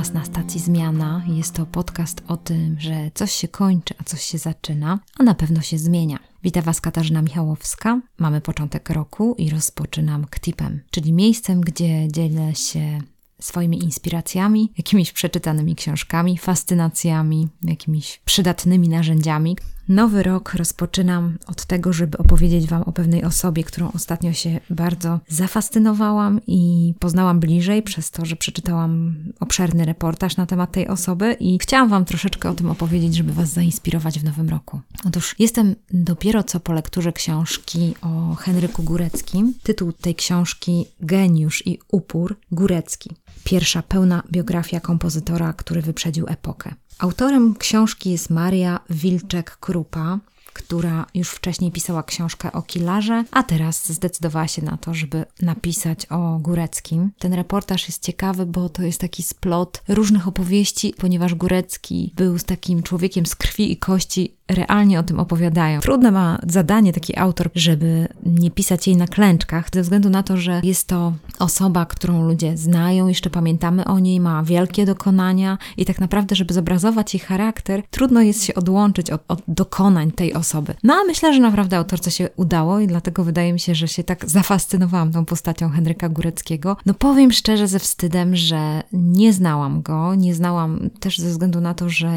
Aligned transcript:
Was 0.00 0.12
na 0.12 0.24
stacji 0.24 0.60
Zmiana. 0.60 1.24
Jest 1.28 1.54
to 1.54 1.66
podcast 1.66 2.22
o 2.28 2.36
tym, 2.36 2.80
że 2.80 3.10
coś 3.14 3.32
się 3.32 3.48
kończy, 3.48 3.94
a 3.98 4.04
coś 4.04 4.22
się 4.22 4.38
zaczyna, 4.38 4.98
a 5.18 5.22
na 5.22 5.34
pewno 5.34 5.60
się 5.60 5.78
zmienia. 5.78 6.18
Witam 6.42 6.62
Was 6.62 6.80
Katarzyna 6.80 7.22
Michałowska. 7.22 8.00
Mamy 8.18 8.40
początek 8.40 8.90
roku 8.90 9.34
i 9.38 9.50
rozpoczynam 9.50 10.26
KTIP-em, 10.26 10.80
czyli 10.90 11.12
miejscem, 11.12 11.60
gdzie 11.60 12.08
dzielę 12.12 12.54
się 12.54 12.98
swoimi 13.40 13.84
inspiracjami, 13.84 14.72
jakimiś 14.78 15.12
przeczytanymi 15.12 15.76
książkami, 15.76 16.38
fascynacjami, 16.38 17.48
jakimiś 17.62 18.20
przydatnymi 18.24 18.88
narzędziami. 18.88 19.56
Nowy 19.88 20.22
rok 20.22 20.54
rozpoczynam 20.54 21.38
od 21.46 21.64
tego, 21.64 21.92
żeby 21.92 22.18
opowiedzieć 22.18 22.66
Wam 22.66 22.82
o 22.82 22.92
pewnej 22.92 23.24
osobie, 23.24 23.64
którą 23.64 23.92
ostatnio 23.92 24.32
się 24.32 24.60
bardzo 24.70 25.20
zafascynowałam 25.28 26.40
i 26.46 26.94
poznałam 26.98 27.40
bliżej 27.40 27.82
przez 27.82 28.10
to, 28.10 28.24
że 28.26 28.36
przeczytałam 28.36 29.14
obszerny 29.40 29.84
reportaż 29.84 30.36
na 30.36 30.46
temat 30.46 30.72
tej 30.72 30.88
osoby 30.88 31.36
i 31.40 31.58
chciałam 31.58 31.88
Wam 31.88 32.04
troszeczkę 32.04 32.50
o 32.50 32.54
tym 32.54 32.70
opowiedzieć, 32.70 33.14
żeby 33.14 33.32
Was 33.32 33.48
zainspirować 33.48 34.20
w 34.20 34.24
nowym 34.24 34.48
roku. 34.48 34.80
Otóż 35.04 35.34
jestem 35.38 35.74
dopiero 35.90 36.42
co 36.42 36.60
po 36.60 36.72
lekturze 36.72 37.12
książki 37.12 37.94
o 38.02 38.34
Henryku 38.34 38.82
Góreckim. 38.82 39.54
Tytuł 39.62 39.92
tej 39.92 40.14
książki 40.14 40.86
Geniusz 41.00 41.66
i 41.66 41.78
upór 41.88 42.36
Górecki. 42.52 43.10
Pierwsza 43.44 43.82
pełna 43.82 44.22
biografia 44.32 44.80
kompozytora, 44.80 45.52
który 45.52 45.82
wyprzedził 45.82 46.26
epokę. 46.28 46.74
Autorem 47.00 47.54
książki 47.54 48.10
jest 48.10 48.30
Maria 48.30 48.80
Wilczek-Krupa, 48.90 50.18
która 50.64 51.06
już 51.14 51.30
wcześniej 51.30 51.72
pisała 51.72 52.02
książkę 52.02 52.52
o 52.52 52.62
Kilarze, 52.62 53.24
a 53.30 53.42
teraz 53.42 53.92
zdecydowała 53.92 54.48
się 54.48 54.62
na 54.62 54.76
to, 54.76 54.94
żeby 54.94 55.24
napisać 55.42 56.06
o 56.06 56.38
Góreckim. 56.38 57.10
Ten 57.18 57.34
reportaż 57.34 57.88
jest 57.88 58.02
ciekawy, 58.02 58.46
bo 58.46 58.68
to 58.68 58.82
jest 58.82 59.00
taki 59.00 59.22
splot 59.22 59.82
różnych 59.88 60.28
opowieści, 60.28 60.94
ponieważ 60.98 61.34
Górecki 61.34 62.12
był 62.16 62.38
z 62.38 62.44
takim 62.44 62.82
człowiekiem 62.82 63.26
z 63.26 63.34
krwi 63.34 63.72
i 63.72 63.76
kości 63.76 64.34
realnie 64.50 65.00
o 65.00 65.02
tym 65.02 65.20
opowiadają. 65.20 65.80
Trudne 65.80 66.10
ma 66.10 66.38
zadanie 66.48 66.92
taki 66.92 67.18
autor, 67.18 67.50
żeby 67.54 68.08
nie 68.26 68.50
pisać 68.50 68.86
jej 68.86 68.96
na 68.96 69.06
klęczkach, 69.06 69.68
ze 69.72 69.82
względu 69.82 70.10
na 70.10 70.22
to, 70.22 70.36
że 70.36 70.60
jest 70.64 70.86
to 70.86 71.12
osoba, 71.38 71.86
którą 71.86 72.22
ludzie 72.22 72.56
znają, 72.56 73.08
jeszcze 73.08 73.30
pamiętamy 73.30 73.84
o 73.84 73.98
niej, 73.98 74.20
ma 74.20 74.42
wielkie 74.42 74.86
dokonania 74.86 75.58
i 75.76 75.84
tak 75.84 76.00
naprawdę, 76.00 76.36
żeby 76.36 76.54
zobrazować 76.54 77.14
jej 77.14 77.20
charakter, 77.20 77.82
trudno 77.90 78.20
jest 78.20 78.44
się 78.44 78.54
odłączyć 78.54 79.10
od, 79.10 79.22
od 79.28 79.42
dokonań 79.48 80.12
tej 80.12 80.34
osoby. 80.34 80.49
No 80.82 80.94
a 80.94 81.04
myślę, 81.06 81.34
że 81.34 81.40
naprawdę 81.40 81.76
autorce 81.76 82.10
się 82.10 82.28
udało 82.36 82.80
i 82.80 82.86
dlatego 82.86 83.24
wydaje 83.24 83.52
mi 83.52 83.60
się, 83.60 83.74
że 83.74 83.88
się 83.88 84.04
tak 84.04 84.30
zafascynowałam 84.30 85.12
tą 85.12 85.24
postacią 85.24 85.68
Henryka 85.68 86.08
Góreckiego. 86.08 86.76
No 86.86 86.94
powiem 86.94 87.32
szczerze 87.32 87.68
ze 87.68 87.78
wstydem, 87.78 88.36
że 88.36 88.82
nie 88.92 89.32
znałam 89.32 89.82
go, 89.82 90.14
nie 90.14 90.34
znałam 90.34 90.90
też 91.00 91.18
ze 91.18 91.28
względu 91.28 91.60
na 91.60 91.74
to, 91.74 91.88
że 91.88 92.12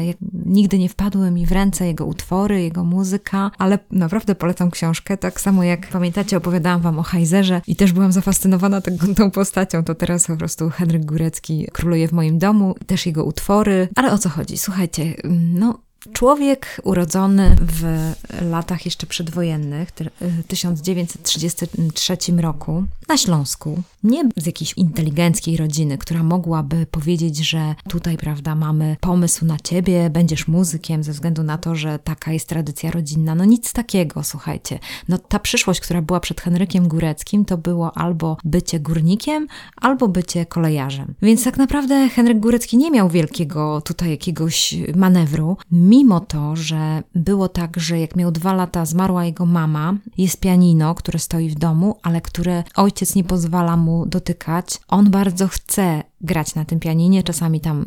nigdy 0.46 0.78
nie 0.78 0.88
wpadły 0.88 1.30
mi 1.30 1.46
w 1.46 1.52
ręce 1.52 1.86
jego 1.86 2.06
utwory, 2.06 2.24
utwory, 2.24 2.62
jego 2.62 2.84
muzyka, 2.84 3.50
ale 3.58 3.78
naprawdę 3.90 4.34
polecam 4.34 4.70
książkę. 4.70 5.16
Tak 5.16 5.40
samo 5.40 5.64
jak 5.64 5.88
pamiętacie, 5.88 6.36
opowiadałam 6.36 6.80
wam 6.80 6.98
o 6.98 7.02
Heizerze 7.02 7.60
i 7.66 7.76
też 7.76 7.92
byłam 7.92 8.12
zafascynowana 8.12 8.80
tą, 8.80 8.90
tą 9.14 9.30
postacią. 9.30 9.84
To 9.84 9.94
teraz 9.94 10.26
po 10.26 10.36
prostu 10.36 10.70
Henryk 10.70 11.04
Górecki 11.04 11.66
króluje 11.72 12.08
w 12.08 12.12
moim 12.12 12.38
domu, 12.38 12.74
też 12.86 13.06
jego 13.06 13.24
utwory. 13.24 13.88
Ale 13.96 14.12
o 14.12 14.18
co 14.18 14.28
chodzi? 14.28 14.58
Słuchajcie, 14.58 15.14
no 15.54 15.78
Człowiek 16.12 16.80
urodzony 16.84 17.56
w 17.60 18.12
latach 18.50 18.84
jeszcze 18.84 19.06
przedwojennych, 19.06 19.92
w 20.20 20.44
1933 20.46 22.16
roku, 22.36 22.84
na 23.08 23.16
Śląsku, 23.16 23.82
nie 24.04 24.28
z 24.36 24.46
jakiejś 24.46 24.72
inteligenckiej 24.72 25.56
rodziny, 25.56 25.98
która 25.98 26.22
mogłaby 26.22 26.86
powiedzieć, 26.86 27.36
że 27.36 27.74
tutaj, 27.88 28.16
prawda, 28.16 28.54
mamy 28.54 28.96
pomysł 29.00 29.44
na 29.44 29.56
ciebie, 29.58 30.10
będziesz 30.10 30.48
muzykiem 30.48 31.04
ze 31.04 31.12
względu 31.12 31.42
na 31.42 31.58
to, 31.58 31.74
że 31.74 31.98
taka 31.98 32.32
jest 32.32 32.48
tradycja 32.48 32.90
rodzinna. 32.90 33.34
No 33.34 33.44
nic 33.44 33.72
takiego, 33.72 34.22
słuchajcie. 34.22 34.78
No 35.08 35.18
ta 35.18 35.38
przyszłość, 35.38 35.80
która 35.80 36.02
była 36.02 36.20
przed 36.20 36.40
Henrykiem 36.40 36.88
Góreckim, 36.88 37.44
to 37.44 37.58
było 37.58 37.96
albo 37.96 38.36
bycie 38.44 38.80
górnikiem, 38.80 39.46
albo 39.76 40.08
bycie 40.08 40.46
kolejarzem. 40.46 41.14
Więc 41.22 41.44
tak 41.44 41.56
naprawdę 41.56 42.08
Henryk 42.08 42.40
Górecki 42.40 42.76
nie 42.76 42.90
miał 42.90 43.08
wielkiego 43.08 43.80
tutaj 43.80 44.10
jakiegoś 44.10 44.74
manewru 44.94 45.56
mimo 45.94 46.20
to, 46.20 46.56
że 46.56 47.02
było 47.14 47.48
tak, 47.48 47.80
że 47.80 48.00
jak 48.00 48.16
miał 48.16 48.30
dwa 48.30 48.52
lata, 48.52 48.86
zmarła 48.86 49.24
jego 49.24 49.46
mama, 49.46 49.94
jest 50.18 50.40
pianino, 50.40 50.94
które 50.94 51.18
stoi 51.18 51.48
w 51.48 51.54
domu, 51.54 51.96
ale 52.02 52.20
które 52.20 52.64
ojciec 52.76 53.14
nie 53.14 53.24
pozwala 53.24 53.76
mu 53.76 54.06
dotykać. 54.06 54.80
On 54.88 55.10
bardzo 55.10 55.48
chce 55.48 56.02
grać 56.24 56.54
na 56.54 56.64
tym 56.64 56.80
pianinie, 56.80 57.22
czasami 57.22 57.60
tam 57.60 57.84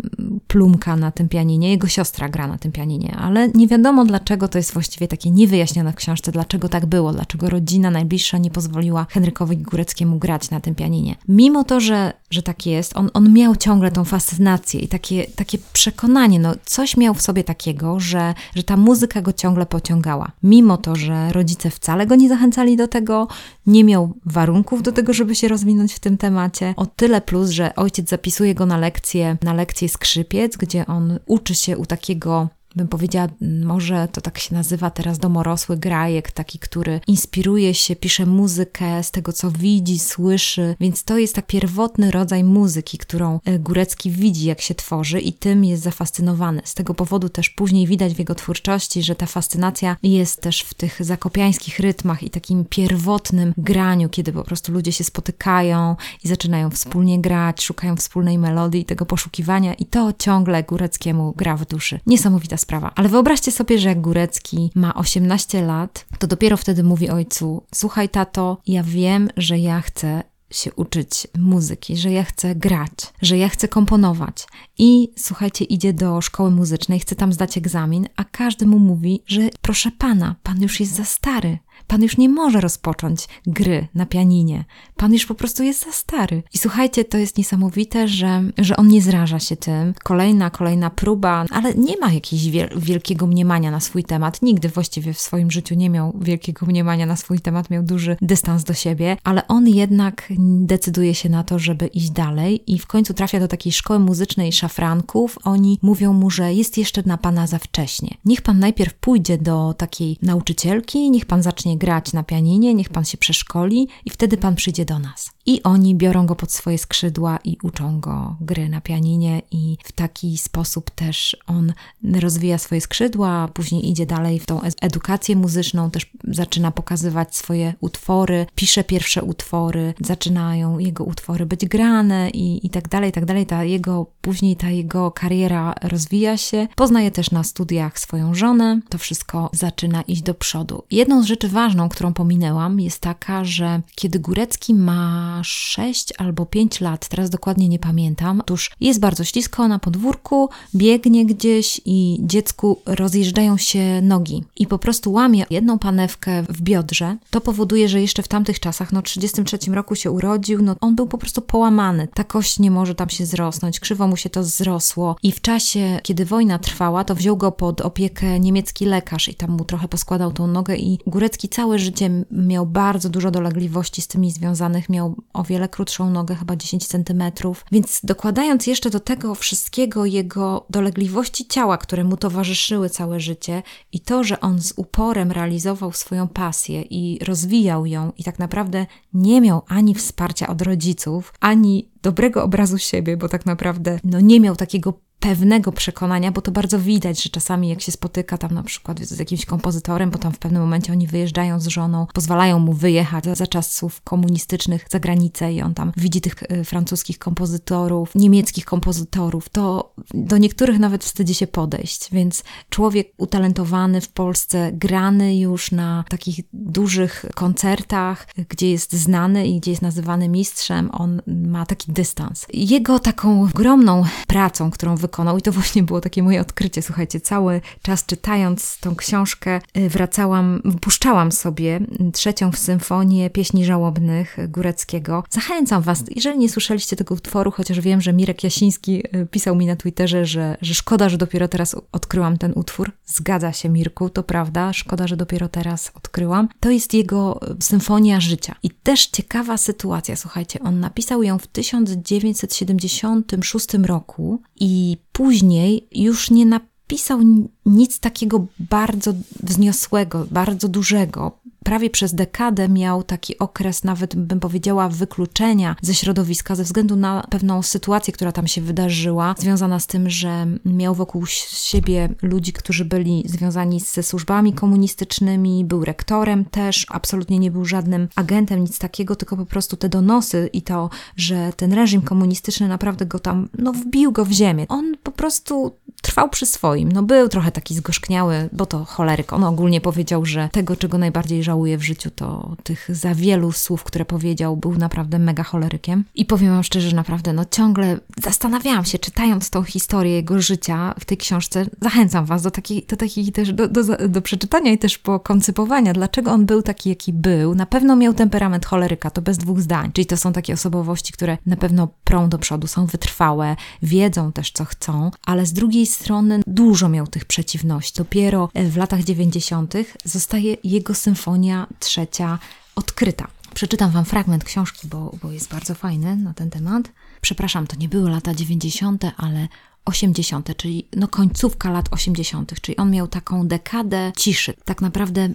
plumka 0.47 0.95
na 0.95 1.11
tym 1.11 1.29
pianinie, 1.29 1.69
jego 1.69 1.87
siostra 1.87 2.29
gra 2.29 2.47
na 2.47 2.57
tym 2.57 2.71
pianinie, 2.71 3.15
ale 3.19 3.47
nie 3.47 3.67
wiadomo 3.67 4.05
dlaczego 4.05 4.47
to 4.47 4.57
jest 4.57 4.73
właściwie 4.73 5.07
takie 5.07 5.31
niewyjaśnione 5.31 5.91
w 5.91 5.95
książce, 5.95 6.31
dlaczego 6.31 6.69
tak 6.69 6.85
było, 6.85 7.13
dlaczego 7.13 7.49
rodzina 7.49 7.91
najbliższa 7.91 8.37
nie 8.37 8.51
pozwoliła 8.51 9.05
Henrykowi 9.09 9.57
Góreckiemu 9.57 10.19
grać 10.19 10.49
na 10.49 10.59
tym 10.59 10.75
pianinie. 10.75 11.15
Mimo 11.27 11.63
to, 11.63 11.79
że, 11.79 12.13
że 12.31 12.43
tak 12.43 12.65
jest, 12.65 12.97
on, 12.97 13.09
on 13.13 13.33
miał 13.33 13.55
ciągle 13.55 13.91
tą 13.91 14.05
fascynację 14.05 14.79
i 14.79 14.87
takie, 14.87 15.25
takie 15.35 15.57
przekonanie, 15.73 16.39
no 16.39 16.53
coś 16.65 16.97
miał 16.97 17.13
w 17.13 17.21
sobie 17.21 17.43
takiego, 17.43 17.99
że, 17.99 18.33
że 18.55 18.63
ta 18.63 18.77
muzyka 18.77 19.21
go 19.21 19.33
ciągle 19.33 19.65
pociągała. 19.65 20.31
Mimo 20.43 20.77
to, 20.77 20.95
że 20.95 21.33
rodzice 21.33 21.69
wcale 21.69 22.07
go 22.07 22.15
nie 22.15 22.29
zachęcali 22.29 22.77
do 22.77 22.87
tego, 22.87 23.27
nie 23.67 23.83
miał 23.83 24.13
warunków 24.25 24.83
do 24.83 24.91
tego, 24.91 25.13
żeby 25.13 25.35
się 25.35 25.47
rozwinąć 25.47 25.93
w 25.93 25.99
tym 25.99 26.17
temacie. 26.17 26.73
O 26.77 26.85
tyle 26.85 27.21
plus, 27.21 27.49
że 27.49 27.75
ojciec 27.75 28.09
zapisuje 28.27 28.55
go 28.55 28.65
na 28.65 28.77
lekcję, 28.77 29.38
na 29.43 29.53
lekcję 29.53 29.89
skrzypiec, 29.89 30.57
gdzie 30.57 30.85
on 30.85 31.19
uczy 31.25 31.55
się 31.55 31.77
u 31.77 31.85
takiego 31.85 32.49
bym 32.77 32.88
powiedziała, 32.88 33.27
może 33.63 34.07
to 34.11 34.21
tak 34.21 34.38
się 34.38 34.55
nazywa 34.55 34.89
teraz 34.89 35.19
domorosły 35.19 35.77
grajek, 35.77 36.31
taki, 36.31 36.59
który 36.59 36.99
inspiruje 37.07 37.73
się, 37.73 37.95
pisze 37.95 38.25
muzykę 38.25 39.03
z 39.03 39.11
tego, 39.11 39.33
co 39.33 39.51
widzi, 39.51 39.99
słyszy, 39.99 40.75
więc 40.79 41.03
to 41.03 41.17
jest 41.17 41.35
tak 41.35 41.47
pierwotny 41.47 42.11
rodzaj 42.11 42.43
muzyki, 42.43 42.97
którą 42.97 43.39
e, 43.45 43.59
Górecki 43.59 44.11
widzi, 44.11 44.45
jak 44.45 44.61
się 44.61 44.75
tworzy 44.75 45.19
i 45.19 45.33
tym 45.33 45.66
jest 45.66 45.83
zafascynowany. 45.83 46.61
Z 46.66 46.73
tego 46.73 46.93
powodu 46.93 47.29
też 47.29 47.49
później 47.49 47.87
widać 47.87 48.13
w 48.13 48.19
jego 48.19 48.35
twórczości, 48.35 49.03
że 49.03 49.16
ta 49.16 49.25
fascynacja 49.25 49.97
jest 50.03 50.41
też 50.41 50.61
w 50.61 50.73
tych 50.73 51.05
zakopiańskich 51.05 51.79
rytmach 51.79 52.23
i 52.23 52.29
takim 52.29 52.66
pierwotnym 52.66 53.53
graniu, 53.57 54.09
kiedy 54.09 54.33
po 54.33 54.43
prostu 54.43 54.71
ludzie 54.71 54.91
się 54.91 55.03
spotykają 55.03 55.95
i 56.23 56.27
zaczynają 56.27 56.69
wspólnie 56.69 57.21
grać, 57.21 57.63
szukają 57.63 57.95
wspólnej 57.95 58.37
melodii 58.37 58.81
i 58.81 58.85
tego 58.85 59.05
poszukiwania 59.05 59.73
i 59.73 59.85
to 59.85 60.13
ciągle 60.19 60.63
Góreckiemu 60.63 61.33
gra 61.37 61.57
w 61.57 61.66
duszy. 61.66 61.99
Niesamowita 62.05 62.57
sprawa. 62.57 62.66
Ale 62.95 63.09
wyobraźcie 63.09 63.51
sobie, 63.51 63.79
że 63.79 63.89
jak 63.89 64.01
Górecki 64.01 64.72
ma 64.75 64.94
18 64.94 65.61
lat, 65.61 66.05
to 66.19 66.28
dopiero 66.28 66.57
wtedy 66.57 66.83
mówi 66.83 67.09
ojcu: 67.09 67.63
Słuchaj, 67.75 68.09
tato, 68.09 68.57
ja 68.67 68.83
wiem, 68.83 69.29
że 69.38 69.57
ja 69.57 69.81
chcę 69.81 70.23
się 70.51 70.73
uczyć 70.73 71.28
muzyki, 71.38 71.97
że 71.97 72.11
ja 72.11 72.23
chcę 72.23 72.55
grać, 72.55 73.13
że 73.22 73.38
ja 73.38 73.50
chcę 73.50 73.67
komponować. 73.67 74.47
I 74.78 75.11
słuchajcie, 75.17 75.66
idzie 75.66 75.94
do 75.94 76.22
szkoły 76.22 76.51
muzycznej, 76.51 77.00
chce 77.00 77.16
tam 77.16 77.33
zdać 77.33 77.57
egzamin, 77.57 78.07
a 78.16 78.23
każdy 78.23 78.66
mu 78.66 78.79
mówi, 78.79 79.23
że 79.28 79.49
proszę 79.61 79.91
pana, 79.97 80.35
pan 80.43 80.61
już 80.61 80.79
jest 80.79 80.96
za 80.96 81.03
stary, 81.05 81.58
Pan 81.87 82.03
już 82.03 82.17
nie 82.17 82.29
może 82.29 82.61
rozpocząć 82.61 83.28
gry 83.45 83.87
na 83.95 84.05
pianinie. 84.05 84.66
Pan 84.95 85.13
już 85.13 85.25
po 85.25 85.35
prostu 85.35 85.63
jest 85.63 85.85
za 85.85 85.91
stary. 85.91 86.43
I 86.53 86.57
słuchajcie, 86.57 87.05
to 87.05 87.17
jest 87.17 87.37
niesamowite, 87.37 88.07
że, 88.07 88.43
że 88.57 88.78
on 88.78 88.87
nie 88.87 89.01
zraża 89.01 89.39
się 89.39 89.55
tym. 89.55 89.93
Kolejna, 90.03 90.49
kolejna 90.49 90.89
próba, 90.89 91.45
ale 91.51 91.73
nie 91.73 91.97
ma 91.97 92.13
jakiegoś 92.13 92.67
wielkiego 92.75 93.28
mniemania 93.28 93.72
na 93.72 93.79
swój 93.79 94.03
temat. 94.03 94.41
Nigdy 94.41 94.69
właściwie 94.69 95.13
w 95.13 95.22
swoim 95.22 95.51
życiu 95.51 95.75
nie 95.75 95.89
miał 95.89 96.13
wielkiego 96.22 96.66
mniemania 96.66 97.05
na 97.05 97.16
swój 97.16 97.39
temat, 97.39 97.69
miał 97.69 97.84
duży 97.84 98.17
dystans 98.22 98.63
do 98.63 98.73
siebie, 98.73 99.17
ale 99.23 99.47
on 99.47 99.67
jednak 99.67 100.33
decyduje 100.59 101.16
się 101.16 101.29
na 101.29 101.43
to, 101.43 101.59
żeby 101.59 101.87
iść 101.87 102.09
dalej 102.09 102.73
i 102.73 102.79
w 102.79 102.87
końcu 102.87 103.13
trafia 103.13 103.40
do 103.40 103.47
takiej 103.47 103.72
szkoły 103.72 103.99
muzycznej 103.99 104.51
szafranków. 104.51 105.37
Oni 105.43 105.79
mówią 105.81 106.13
mu, 106.13 106.29
że 106.29 106.53
jest 106.53 106.78
jeszcze 106.78 107.03
na 107.05 107.17
pana 107.17 107.47
za 107.47 107.59
wcześnie. 107.59 108.17
Niech 108.25 108.41
pan 108.41 108.59
najpierw 108.59 108.93
pójdzie 108.93 109.37
do 109.37 109.73
takiej 109.78 110.17
nauczycielki, 110.22 111.11
niech 111.11 111.25
pan 111.25 111.43
zacznie 111.43 111.77
grać 111.78 112.14
na 112.14 112.24
pianinie, 112.24 112.74
niech 112.74 112.90
pan 112.90 113.06
się 113.06 113.18
przeszkoli 113.18 113.88
i 114.06 114.09
wtedy 114.09 114.38
pan 114.38 114.56
przyjdzie 114.56 114.85
do 114.85 115.00
nas. 115.00 115.36
I 115.49 115.64
oni 115.64 115.96
biorą 115.96 116.26
go 116.26 116.35
pod 116.35 116.52
swoje 116.52 116.78
skrzydła 116.78 117.40
i 117.44 117.58
uczą 117.64 117.99
go 117.99 118.35
gry 118.41 118.70
na 118.70 118.82
pianinie, 118.82 119.41
i 119.52 119.78
w 119.84 119.91
taki 119.91 120.38
sposób 120.38 120.91
też 120.91 121.38
on 121.47 121.73
rozwija 122.20 122.58
swoje 122.58 122.82
skrzydła, 122.82 123.47
później 123.53 123.90
idzie 123.90 124.05
dalej 124.05 124.40
w 124.40 124.46
tą 124.46 124.61
edukację 124.82 125.35
muzyczną, 125.35 125.91
też 125.91 126.11
zaczyna 126.23 126.72
pokazywać 126.72 127.35
swoje 127.35 127.73
utwory, 127.79 128.46
pisze 128.55 128.84
pierwsze 128.84 129.23
utwory, 129.23 129.94
zaczynają 130.02 130.79
jego 130.79 131.03
utwory 131.03 131.46
być 131.46 131.66
grane 131.66 132.29
i, 132.29 132.66
i 132.66 132.70
tak 132.70 132.88
dalej, 132.88 133.09
i 133.09 133.14
tak 133.14 133.26
dalej. 133.26 133.46
Ta 133.46 133.64
jego, 133.64 134.05
później 134.22 134.55
ta 134.55 134.70
jego 134.70 135.11
kariera 135.11 135.76
rozwija 135.84 136.38
się. 136.38 136.67
Poznaje 136.76 137.11
też 137.11 137.32
na 137.32 137.43
studiach 137.43 138.00
swoją 138.00 138.34
żonę, 138.34 138.79
to 138.90 138.97
wszystko 138.97 139.50
zaczyna 139.53 140.02
iść 140.02 140.22
do 140.22 140.34
przodu. 140.34 140.84
Jedną 140.91 141.23
z 141.23 141.26
rzeczy 141.26 141.50
ważną, 141.50 141.90
którą 141.90 142.14
pominęłam, 142.14 142.79
jest 142.79 143.00
taka, 143.00 143.46
że 143.46 143.82
kiedy 143.96 144.20
Górecki 144.20 144.73
ma 144.73 145.36
ma 145.37 145.43
6 145.43 146.13
albo 146.17 146.45
5 146.45 146.81
lat, 146.81 147.07
teraz 147.07 147.29
dokładnie 147.29 147.69
nie 147.69 147.79
pamiętam. 147.79 148.39
Otóż 148.39 148.72
jest 148.81 148.99
bardzo 148.99 149.23
ślisko 149.23 149.67
na 149.67 149.79
podwórku, 149.79 150.49
biegnie 150.75 151.25
gdzieś 151.25 151.81
i 151.85 152.17
dziecku 152.22 152.81
rozjeżdżają 152.85 153.57
się 153.57 154.01
nogi 154.01 154.43
i 154.55 154.67
po 154.67 154.79
prostu 154.79 155.11
łamie 155.11 155.45
jedną 155.49 155.79
panewkę 155.79 156.43
w 156.43 156.61
biodrze. 156.61 157.17
To 157.29 157.41
powoduje, 157.41 157.89
że 157.89 158.01
jeszcze 158.01 158.23
w 158.23 158.28
tamtych 158.28 158.59
czasach, 158.59 158.93
no 158.93 159.01
33 159.01 159.57
roku 159.72 159.95
się 159.95 160.11
urodził, 160.11 160.61
no 160.61 160.75
on 160.81 160.95
był 160.95 161.07
po 161.07 161.17
prostu 161.17 161.41
połamany. 161.41 162.07
Ta 162.13 162.23
kość 162.23 162.59
nie 162.59 162.72
może 162.72 162.95
tam 162.95 163.09
się 163.09 163.25
zrosnąć, 163.25 163.79
krzywo 163.79 164.07
mu 164.07 164.17
się 164.17 164.29
to 164.29 164.43
zrosło 164.43 165.16
i 165.23 165.31
w 165.31 165.41
czasie, 165.41 165.99
kiedy 166.03 166.25
wojna 166.25 166.59
trwała, 166.59 167.03
to 167.03 167.16
wziął 167.16 167.37
go 167.37 167.51
pod 167.51 167.81
opiekę 167.81 168.40
niemiecki 168.40 168.85
lekarz 168.85 169.28
i 169.28 169.35
tam 169.35 169.51
mu 169.51 169.66
trochę 169.66 169.87
poskładał 169.87 170.31
tą 170.31 170.47
nogę 170.47 170.75
i 170.75 170.99
Górecki 171.07 171.49
całe 171.49 171.79
życie 171.79 172.23
miał 172.31 172.66
bardzo 172.66 173.09
dużo 173.09 173.31
dolegliwości 173.31 174.01
z 174.01 174.07
tymi 174.07 174.31
związanych, 174.31 174.90
miał 174.90 175.16
o 175.34 175.44
wiele 175.44 175.70
krótszą 175.70 176.09
nogę, 176.09 176.35
chyba 176.35 176.56
10 176.56 176.88
centymetrów, 176.88 177.66
więc 177.72 178.00
dokładając 178.03 178.68
jeszcze 178.68 178.90
do 178.90 179.00
tego 179.00 179.35
wszystkiego 179.35 180.06
jego 180.06 180.66
dolegliwości 180.70 181.47
ciała, 181.47 181.78
które 181.78 182.03
mu 182.03 182.18
towarzyszyły 182.18 182.90
całe 182.90 183.20
życie 183.20 183.64
i 183.91 184.00
to, 184.00 184.24
że 184.24 184.40
on 184.40 184.62
z 184.62 184.74
uporem 184.76 185.32
realizował 185.32 185.91
swoją 185.91 186.28
pasję 186.28 186.82
i 186.82 187.20
rozwijał 187.24 187.85
ją 187.85 188.12
i 188.18 188.24
tak 188.24 188.40
naprawdę 188.40 188.85
nie 189.14 189.41
miał 189.41 189.62
ani 189.68 189.96
wsparcia 189.96 190.47
od 190.47 190.62
rodziców, 190.62 191.34
ani 191.40 191.90
dobrego 192.02 192.44
obrazu 192.44 192.78
siebie, 192.78 193.18
bo 193.18 193.29
tak 193.29 193.46
naprawdę 193.46 194.00
no, 194.03 194.20
nie 194.20 194.40
miał 194.40 194.56
takiego 194.56 194.94
pewnego 195.19 195.72
przekonania, 195.72 196.31
bo 196.31 196.41
to 196.41 196.52
bardzo 196.52 196.79
widać, 196.79 197.23
że 197.23 197.29
czasami 197.29 197.69
jak 197.69 197.81
się 197.81 197.91
spotyka 197.91 198.37
tam 198.37 198.52
na 198.52 198.64
przykład 198.64 198.99
z 198.99 199.19
jakimś 199.19 199.46
kompozytorem, 199.46 200.11
bo 200.11 200.17
tam 200.19 200.31
w 200.31 200.40
pewnym 200.40 200.61
momencie 200.61 200.91
oni 200.91 201.08
wyjeżdżają 201.08 201.59
z 201.59 201.67
żoną, 201.67 202.08
pozwalają 202.14 202.59
mu 202.59 202.73
wyjechać 202.73 203.25
za 203.25 203.47
czasów 203.47 204.02
komunistycznych 204.02 204.85
za 204.90 204.99
granicę 204.99 205.53
i 205.53 205.61
on 205.61 205.73
tam 205.73 205.91
widzi 205.97 206.22
tych 206.22 206.43
y, 206.43 206.64
francuskich 206.64 207.19
kompozytorów, 207.19 208.16
niemieckich 208.16 208.66
kompozytorów, 208.66 209.49
to 209.49 209.93
do 210.14 210.37
niektórych 210.37 210.79
nawet 210.79 211.03
wstydzi 211.03 211.34
się 211.34 211.47
podejść, 211.47 212.08
więc 212.11 212.43
człowiek 212.69 213.14
utalentowany 213.17 214.02
w 214.02 214.09
Polsce, 214.09 214.72
grany 214.73 215.37
już 215.37 215.72
na 215.72 216.03
takich 216.09 216.40
dużych 216.53 217.25
koncertach, 217.35 218.28
gdzie 218.49 218.72
jest 218.72 218.93
znany 218.93 219.47
i 219.47 219.59
gdzie 219.59 219.72
jest 219.72 219.81
nazywany 219.81 220.29
mistrzem, 220.29 220.90
on 220.93 221.22
ma 221.28 221.66
taki 221.66 221.91
dystans. 221.91 222.46
Jego 222.53 222.99
taką 222.99 223.43
ogromną 223.43 224.03
pracą, 224.28 224.72
którą 224.72 224.96
wykonał 224.96 225.06
wykonał 225.07 225.37
i 225.37 225.41
to 225.41 225.51
właśnie 225.51 225.83
było 225.83 226.01
takie 226.01 226.23
moje 226.23 226.41
odkrycie. 226.41 226.81
Słuchajcie, 226.81 227.19
cały 227.19 227.61
czas 227.81 228.05
czytając 228.05 228.79
tą 228.79 228.95
książkę 228.95 229.61
y, 229.77 229.89
wracałam, 229.89 230.61
wpuszczałam 230.77 231.31
sobie 231.31 231.79
trzecią 232.13 232.51
symfonię 232.51 233.29
pieśni 233.29 233.65
żałobnych 233.65 234.37
Góreckiego. 234.47 235.23
Zachęcam 235.29 235.81
Was, 235.81 236.03
jeżeli 236.15 236.37
nie 236.37 236.49
słyszeliście 236.49 236.95
tego 236.95 237.15
utworu, 237.15 237.51
chociaż 237.51 237.81
wiem, 237.81 238.01
że 238.01 238.13
Mirek 238.13 238.43
Jasiński 238.43 239.03
y, 239.15 239.25
pisał 239.25 239.55
mi 239.55 239.65
na 239.65 239.75
Twitterze, 239.75 240.25
że, 240.25 240.57
że 240.61 240.73
szkoda, 240.73 241.09
że 241.09 241.17
dopiero 241.17 241.47
teraz 241.47 241.75
odkryłam 241.91 242.37
ten 242.37 242.53
utwór. 242.55 242.91
Zgadza 243.05 243.53
się, 243.53 243.69
Mirku, 243.69 244.09
to 244.09 244.23
prawda, 244.23 244.73
szkoda, 244.73 245.07
że 245.07 245.17
dopiero 245.17 245.49
teraz 245.49 245.91
odkryłam. 245.95 246.49
To 246.59 246.69
jest 246.69 246.93
jego 246.93 247.39
y, 247.51 247.55
symfonia 247.59 248.19
życia. 248.19 248.55
I 248.63 248.69
też 248.69 249.07
ciekawa 249.07 249.57
sytuacja, 249.57 250.15
słuchajcie, 250.15 250.59
on 250.59 250.79
napisał 250.79 251.23
ją 251.23 251.39
w 251.39 251.47
1976 251.47 253.73
roku 253.73 254.41
i 254.55 254.97
później 255.11 255.88
już 255.91 256.32
nie 256.32 256.46
napisał 256.46 257.20
nic 257.65 258.00
takiego 258.00 258.46
bardzo 258.60 259.13
wzniosłego, 259.44 260.27
bardzo 260.32 260.67
dużego. 260.67 261.39
Prawie 261.67 261.89
przez 261.89 262.15
dekadę 262.15 262.69
miał 262.69 263.03
taki 263.03 263.38
okres, 263.38 263.84
nawet 263.84 264.15
bym 264.15 264.39
powiedziała, 264.39 264.89
wykluczenia 264.89 265.75
ze 265.81 265.93
środowiska 265.93 266.55
ze 266.55 266.63
względu 266.63 266.96
na 266.96 267.27
pewną 267.29 267.62
sytuację, 267.62 268.13
która 268.13 268.31
tam 268.31 268.48
się 268.48 268.62
wydarzyła, 268.62 269.36
związana 269.38 269.79
z 269.79 269.88
tym, 269.88 270.10
że 270.10 270.48
miał 270.65 270.96
wokół 270.96 271.25
siebie 271.25 272.10
ludzi, 272.22 272.53
którzy 272.53 272.86
byli 272.86 273.24
związani 273.25 273.79
ze 273.79 274.03
służbami 274.03 274.53
komunistycznymi, 274.53 275.65
był 275.65 275.86
rektorem 275.86 276.46
też, 276.46 276.86
absolutnie 276.89 277.39
nie 277.39 277.51
był 277.51 277.65
żadnym 277.65 278.08
agentem, 278.15 278.60
nic 278.60 278.79
takiego, 278.79 279.15
tylko 279.15 279.38
po 279.38 279.46
prostu 279.46 279.77
te 279.77 279.89
donosy 279.89 280.50
i 280.53 280.62
to, 280.62 280.89
że 281.15 281.53
ten 281.58 281.74
reżim 281.74 282.01
komunistyczny 282.01 282.67
naprawdę 282.67 283.05
go 283.05 283.19
tam, 283.19 283.50
no 283.58 283.74
wbił 283.74 284.12
go 284.12 284.25
w 284.25 284.31
ziemię. 284.31 284.65
On 284.69 284.96
po 285.03 285.12
prostu 285.12 285.72
trwał 286.01 286.29
przy 286.29 286.46
swoim. 286.46 286.91
No 286.91 287.03
był 287.03 287.29
trochę 287.29 287.51
taki 287.51 287.75
zgorzkniały, 287.75 288.50
bo 288.53 288.65
to 288.65 288.86
choleryk. 288.86 289.34
On 289.34 289.44
ogólnie 289.44 289.82
powiedział, 289.82 290.25
że 290.25 290.50
tego, 290.51 290.75
czego 290.75 290.98
najbardziej 290.98 291.44
żałuje 291.44 291.77
w 291.77 291.84
życiu, 291.84 292.12
to 292.12 292.55
tych 292.63 292.88
za 292.89 293.15
wielu 293.15 293.51
słów, 293.51 293.84
które 293.84 294.05
powiedział, 294.05 294.58
był 294.58 294.77
naprawdę 294.77 295.20
mega 295.20 295.44
cholerykiem. 295.44 296.03
I 296.15 296.25
powiem 296.25 296.53
wam 296.53 296.63
szczerze, 296.63 296.89
że 296.89 296.96
naprawdę, 296.96 297.34
no 297.34 297.46
ciągle 297.46 298.00
zastanawiałam 298.24 298.86
się, 298.86 299.00
czytając 299.00 299.50
tą 299.50 299.63
historię 299.63 300.13
jego 300.13 300.41
życia 300.41 300.94
w 301.00 301.05
tej 301.05 301.17
książce, 301.17 301.65
zachęcam 301.82 302.25
was 302.25 302.41
do 302.41 302.51
takiej, 302.51 302.86
do 302.89 302.96
takiej 302.96 303.32
też, 303.32 303.53
do, 303.53 303.67
do, 303.67 304.10
do 304.10 304.22
przeczytania 304.22 304.72
i 304.72 304.77
też 304.77 304.98
pokoncypowania, 304.98 305.93
dlaczego 305.93 306.32
on 306.32 306.46
był 306.46 306.62
taki, 306.62 306.89
jaki 306.89 307.13
był. 307.13 307.55
Na 307.55 307.65
pewno 307.65 307.96
miał 307.96 308.13
temperament 308.13 308.65
choleryka, 308.65 309.10
to 309.10 309.22
bez 309.22 309.38
dwóch 309.38 309.62
zdań. 309.62 309.91
Czyli 309.91 310.05
to 310.05 310.17
są 310.17 310.34
takie 310.34 310.53
osobowości, 310.53 311.13
które 311.13 311.38
na 311.46 311.55
pewno 311.55 311.88
prą 312.03 312.29
do 312.29 312.38
przodu, 312.38 312.67
są 312.67 312.86
wytrwałe, 312.86 313.55
wiedzą 313.84 314.32
też, 314.32 314.51
co 314.51 314.65
chcą, 314.65 315.12
ale 315.25 315.46
z 315.46 315.53
drugiej 315.53 315.87
strony 315.88 316.39
dużo 316.48 316.89
miał 316.89 317.07
tych 317.07 317.25
przeciwności. 317.25 317.98
Dopiero 317.98 318.50
w 318.55 318.77
latach 318.77 319.03
90. 319.03 319.74
zostaje 320.05 320.57
jego 320.63 320.93
symfonia 320.93 321.67
trzecia 321.79 322.39
odkryta. 322.75 323.27
Przeczytam 323.57 323.91
Wam 323.91 324.05
fragment 324.05 324.43
książki, 324.43 324.88
bo, 324.88 325.15
bo 325.24 325.31
jest 325.31 325.51
bardzo 325.51 325.75
fajny 325.75 326.15
na 326.15 326.33
ten 326.33 326.50
temat. 326.50 326.91
Przepraszam, 327.21 327.67
to 327.67 327.75
nie 327.75 327.89
były 327.89 328.09
lata 328.09 328.33
90., 328.33 329.03
ale 329.17 329.48
80., 329.86 330.57
czyli 330.57 330.88
no 330.95 331.07
końcówka 331.07 331.71
lat 331.71 331.86
80., 331.91 332.62
czyli 332.62 332.77
on 332.77 332.91
miał 332.91 333.07
taką 333.07 333.48
dekadę 333.48 334.12
ciszy. 334.17 334.53
Tak 334.65 334.81
naprawdę 334.81 335.29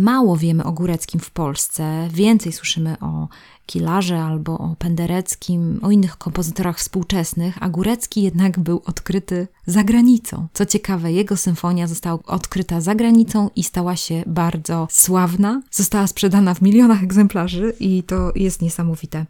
mało 0.00 0.36
wiemy 0.36 0.64
o 0.64 0.72
Góreckim 0.72 1.20
w 1.20 1.30
Polsce, 1.30 2.08
więcej 2.12 2.52
słyszymy 2.52 2.96
o 3.00 3.28
Kilarze 3.66 4.22
albo 4.22 4.58
o 4.58 4.76
Pendereckim, 4.78 5.80
o 5.82 5.90
innych 5.90 6.16
kompozytorach 6.16 6.78
współczesnych, 6.78 7.62
a 7.62 7.68
Górecki 7.68 8.22
jednak 8.22 8.58
był 8.58 8.82
odkryty 8.84 9.48
za 9.66 9.84
granicą. 9.84 10.46
Co 10.52 10.66
ciekawe, 10.66 11.12
jego 11.12 11.36
symfonia 11.36 11.86
została 11.86 12.18
odkryta 12.26 12.80
za 12.80 12.94
granicą 12.94 13.50
i 13.56 13.64
stała 13.64 13.96
się 13.96 14.22
bardzo 14.26 14.88
sławna. 14.90 15.62
Została 15.70 16.06
sprzedana 16.06 16.54
w 16.54 16.62
milionach 16.62 17.02
egzemplarzy 17.02 17.59
i 17.80 18.02
to 18.02 18.32
jest 18.34 18.62
niesamowite. 18.62 19.26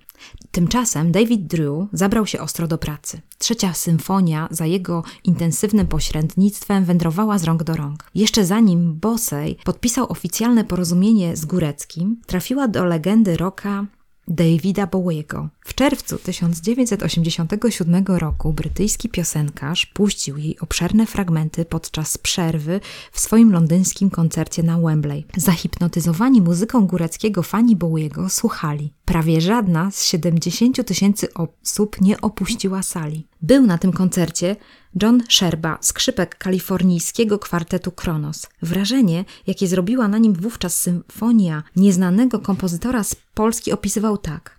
Tymczasem 0.51 1.13
David 1.13 1.47
Drew 1.47 1.89
zabrał 1.93 2.27
się 2.27 2.41
ostro 2.41 2.69
do 2.69 2.79
pracy. 2.79 3.21
Trzecia 3.39 3.75
symfonia 3.75 4.49
za 4.51 4.67
jego 4.67 5.03
intensywnym 5.25 5.87
pośrednictwem 5.87 6.85
wędrowała 6.85 7.39
z 7.39 7.45
rąk 7.45 7.63
do 7.63 7.77
rąk. 7.77 8.11
Jeszcze 8.15 8.45
zanim 8.45 8.95
Bossey 8.95 9.57
podpisał 9.65 10.13
oficjalne 10.13 10.65
porozumienie 10.65 11.37
z 11.37 11.45
Góreckim, 11.45 12.21
trafiła 12.27 12.69
do 12.69 12.85
legendy 12.85 13.37
rocka 13.37 13.87
Davida 14.31 14.87
Bowiego. 14.87 15.49
W 15.65 15.75
czerwcu 15.75 16.19
1987 16.19 18.05
roku 18.07 18.53
brytyjski 18.53 19.09
piosenkarz 19.09 19.87
puścił 19.87 20.37
jej 20.37 20.59
obszerne 20.59 21.07
fragmenty 21.07 21.65
podczas 21.65 22.19
przerwy 22.19 22.81
w 23.13 23.21
swoim 23.21 23.53
londyńskim 23.53 24.11
koncercie 24.11 24.63
na 24.63 24.79
Wembley. 24.79 25.27
Zahipnotyzowani 25.37 26.41
muzyką 26.41 26.87
góreckiego 26.87 27.43
fani 27.43 27.77
Bowiego 27.77 28.29
słuchali. 28.29 28.93
Prawie 29.05 29.41
żadna 29.41 29.91
z 29.91 30.05
70 30.05 30.87
tysięcy 30.87 31.35
osób 31.35 32.01
nie 32.01 32.21
opuściła 32.21 32.83
sali. 32.83 33.30
Był 33.43 33.67
na 33.67 33.79
tym 33.79 33.93
koncercie 33.93 34.57
John 35.03 35.23
Sherba, 35.29 35.79
skrzypek 35.81 36.39
kalifornijskiego 36.39 37.39
kwartetu 37.39 37.93
Kronos. 37.93 38.47
Wrażenie, 38.63 39.25
jakie 39.47 39.67
zrobiła 39.67 40.09
na 40.09 40.19
nim 40.19 40.33
wówczas 40.33 40.79
symfonia 40.79 41.63
nieznanego 41.77 42.39
kompozytora 42.39 43.05
z 43.05 43.15
Polski 43.35 43.73
opisywał 43.73 44.19
tak. 44.19 44.59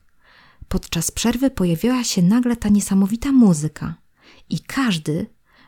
Podczas 0.68 1.12
przerwy 1.12 1.50
pojawiła 1.50 2.04
się 2.04 2.22
nagle 2.22 2.56
ta 2.56 2.70
niesamowita 2.70 3.32
muzyka 3.32 3.96
i 4.50 4.60
każdy, 4.60 5.26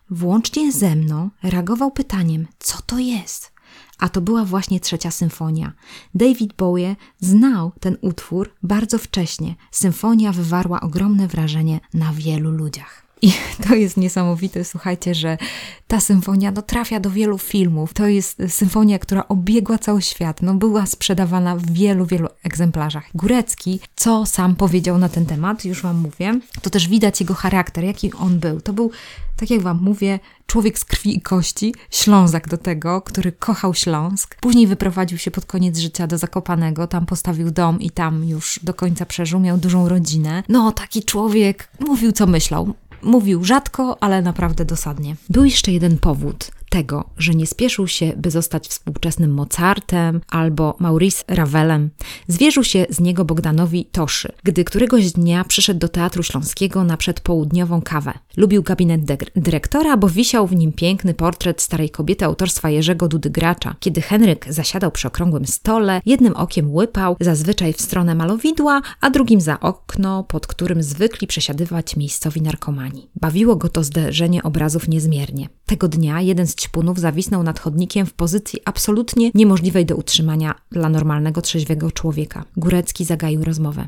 włącznie 0.09 0.71
ze 0.71 0.95
mną, 0.95 1.29
reagował 1.43 1.91
pytaniem, 1.91 2.47
co 2.59 2.81
to 2.85 2.99
jest? 2.99 3.52
A 3.99 4.09
to 4.09 4.21
była 4.21 4.45
właśnie 4.45 4.79
trzecia 4.79 5.11
symfonia. 5.11 5.71
David 6.15 6.53
Bowie 6.53 6.95
znał 7.19 7.71
ten 7.79 7.97
utwór 8.01 8.53
bardzo 8.63 8.97
wcześnie. 8.97 9.55
Symfonia 9.71 10.31
wywarła 10.31 10.81
ogromne 10.81 11.27
wrażenie 11.27 11.79
na 11.93 12.13
wielu 12.13 12.51
ludziach. 12.51 13.03
I 13.23 13.33
to 13.67 13.75
jest 13.75 13.97
niesamowite, 13.97 14.65
słuchajcie, 14.65 15.15
że 15.15 15.37
ta 15.87 15.99
symfonia 15.99 16.51
no, 16.51 16.61
trafia 16.61 16.99
do 16.99 17.09
wielu 17.09 17.37
filmów. 17.37 17.93
To 17.93 18.07
jest 18.07 18.41
symfonia, 18.47 18.99
która 18.99 19.27
obiegła 19.27 19.77
cały 19.77 20.01
świat. 20.01 20.41
No, 20.41 20.53
była 20.53 20.85
sprzedawana 20.85 21.55
w 21.55 21.71
wielu, 21.71 22.05
wielu 22.05 22.27
egzemplarzach. 22.43 23.03
Górecki, 23.15 23.79
co 23.95 24.25
sam 24.25 24.55
powiedział 24.55 24.97
na 24.97 25.09
ten 25.09 25.25
temat, 25.25 25.65
już 25.65 25.81
Wam 25.81 25.97
mówię, 25.97 26.39
to 26.61 26.69
też 26.69 26.87
widać 26.87 27.19
jego 27.19 27.33
charakter, 27.33 27.83
jaki 27.83 28.13
on 28.13 28.39
był. 28.39 28.61
To 28.61 28.73
był, 28.73 28.91
tak 29.37 29.49
jak 29.49 29.61
Wam 29.61 29.79
mówię, 29.81 30.19
człowiek 30.47 30.79
z 30.79 30.85
krwi 30.85 31.17
i 31.17 31.21
kości, 31.21 31.75
Ślązak 31.89 32.47
do 32.47 32.57
tego, 32.57 33.01
który 33.01 33.31
kochał 33.31 33.73
Śląsk. 33.73 34.35
Później 34.41 34.67
wyprowadził 34.67 35.17
się 35.17 35.31
pod 35.31 35.45
koniec 35.45 35.77
życia 35.77 36.07
do 36.07 36.17
Zakopanego, 36.17 36.87
tam 36.87 37.05
postawił 37.05 37.51
dom 37.51 37.81
i 37.81 37.91
tam 37.91 38.23
już 38.23 38.59
do 38.63 38.73
końca 38.73 39.05
przeżył, 39.05 39.39
miał 39.39 39.57
dużą 39.57 39.89
rodzinę. 39.89 40.43
No, 40.49 40.71
taki 40.71 41.03
człowiek 41.03 41.69
mówił, 41.79 42.11
co 42.11 42.27
myślał. 42.27 42.73
Mówił 43.03 43.43
rzadko, 43.43 43.97
ale 44.03 44.21
naprawdę 44.21 44.65
dosadnie. 44.65 45.15
Był 45.29 45.45
jeszcze 45.45 45.71
jeden 45.71 45.97
powód 45.97 46.51
tego, 46.73 47.09
że 47.17 47.35
nie 47.35 47.47
spieszył 47.47 47.87
się, 47.87 48.13
by 48.17 48.31
zostać 48.31 48.67
współczesnym 48.67 49.33
Mozartem 49.33 50.21
albo 50.29 50.75
Maurice 50.79 51.23
Ravelem. 51.27 51.89
Zwierzył 52.27 52.63
się 52.63 52.85
z 52.89 52.99
niego 52.99 53.25
Bogdanowi 53.25 53.85
Toszy, 53.85 54.31
gdy 54.43 54.63
któregoś 54.63 55.11
dnia 55.11 55.43
przyszedł 55.43 55.79
do 55.79 55.87
Teatru 55.87 56.23
Śląskiego 56.23 56.83
na 56.83 56.97
przedpołudniową 56.97 57.81
kawę. 57.81 58.13
Lubił 58.37 58.63
gabinet 58.63 59.01
dyrektora, 59.35 59.97
bo 59.97 60.09
wisiał 60.09 60.47
w 60.47 60.55
nim 60.55 60.71
piękny 60.71 61.13
portret 61.13 61.61
starej 61.61 61.89
kobiety 61.89 62.25
autorstwa 62.25 62.69
Jerzego 62.69 63.07
Dudy 63.07 63.29
Gracza. 63.29 63.75
Kiedy 63.79 64.01
Henryk 64.01 64.45
zasiadał 64.49 64.91
przy 64.91 65.07
okrągłym 65.07 65.47
stole, 65.47 66.01
jednym 66.05 66.35
okiem 66.35 66.75
łypał, 66.75 67.15
zazwyczaj 67.19 67.73
w 67.73 67.81
stronę 67.81 68.15
malowidła, 68.15 68.81
a 69.01 69.09
drugim 69.09 69.41
za 69.41 69.59
okno, 69.59 70.23
pod 70.23 70.47
którym 70.47 70.83
zwykli 70.83 71.27
przesiadywać 71.27 71.95
miejscowi 71.95 72.41
narkomani. 72.41 73.09
Bawiło 73.15 73.55
go 73.55 73.69
to 73.69 73.83
zderzenie 73.83 74.43
obrazów 74.43 74.87
niezmiernie. 74.87 75.49
Tego 75.65 75.87
dnia 75.87 76.21
jeden 76.21 76.47
z 76.47 76.62
ćpunów 76.63 76.99
zawisnął 76.99 77.43
nad 77.43 77.59
chodnikiem 77.59 78.05
w 78.05 78.13
pozycji 78.13 78.59
absolutnie 78.65 79.31
niemożliwej 79.33 79.85
do 79.85 79.95
utrzymania 79.95 80.55
dla 80.71 80.89
normalnego, 80.89 81.41
trzeźwego 81.41 81.91
człowieka. 81.91 82.45
Górecki 82.57 83.05
zagaił 83.05 83.43
rozmowę. 83.43 83.87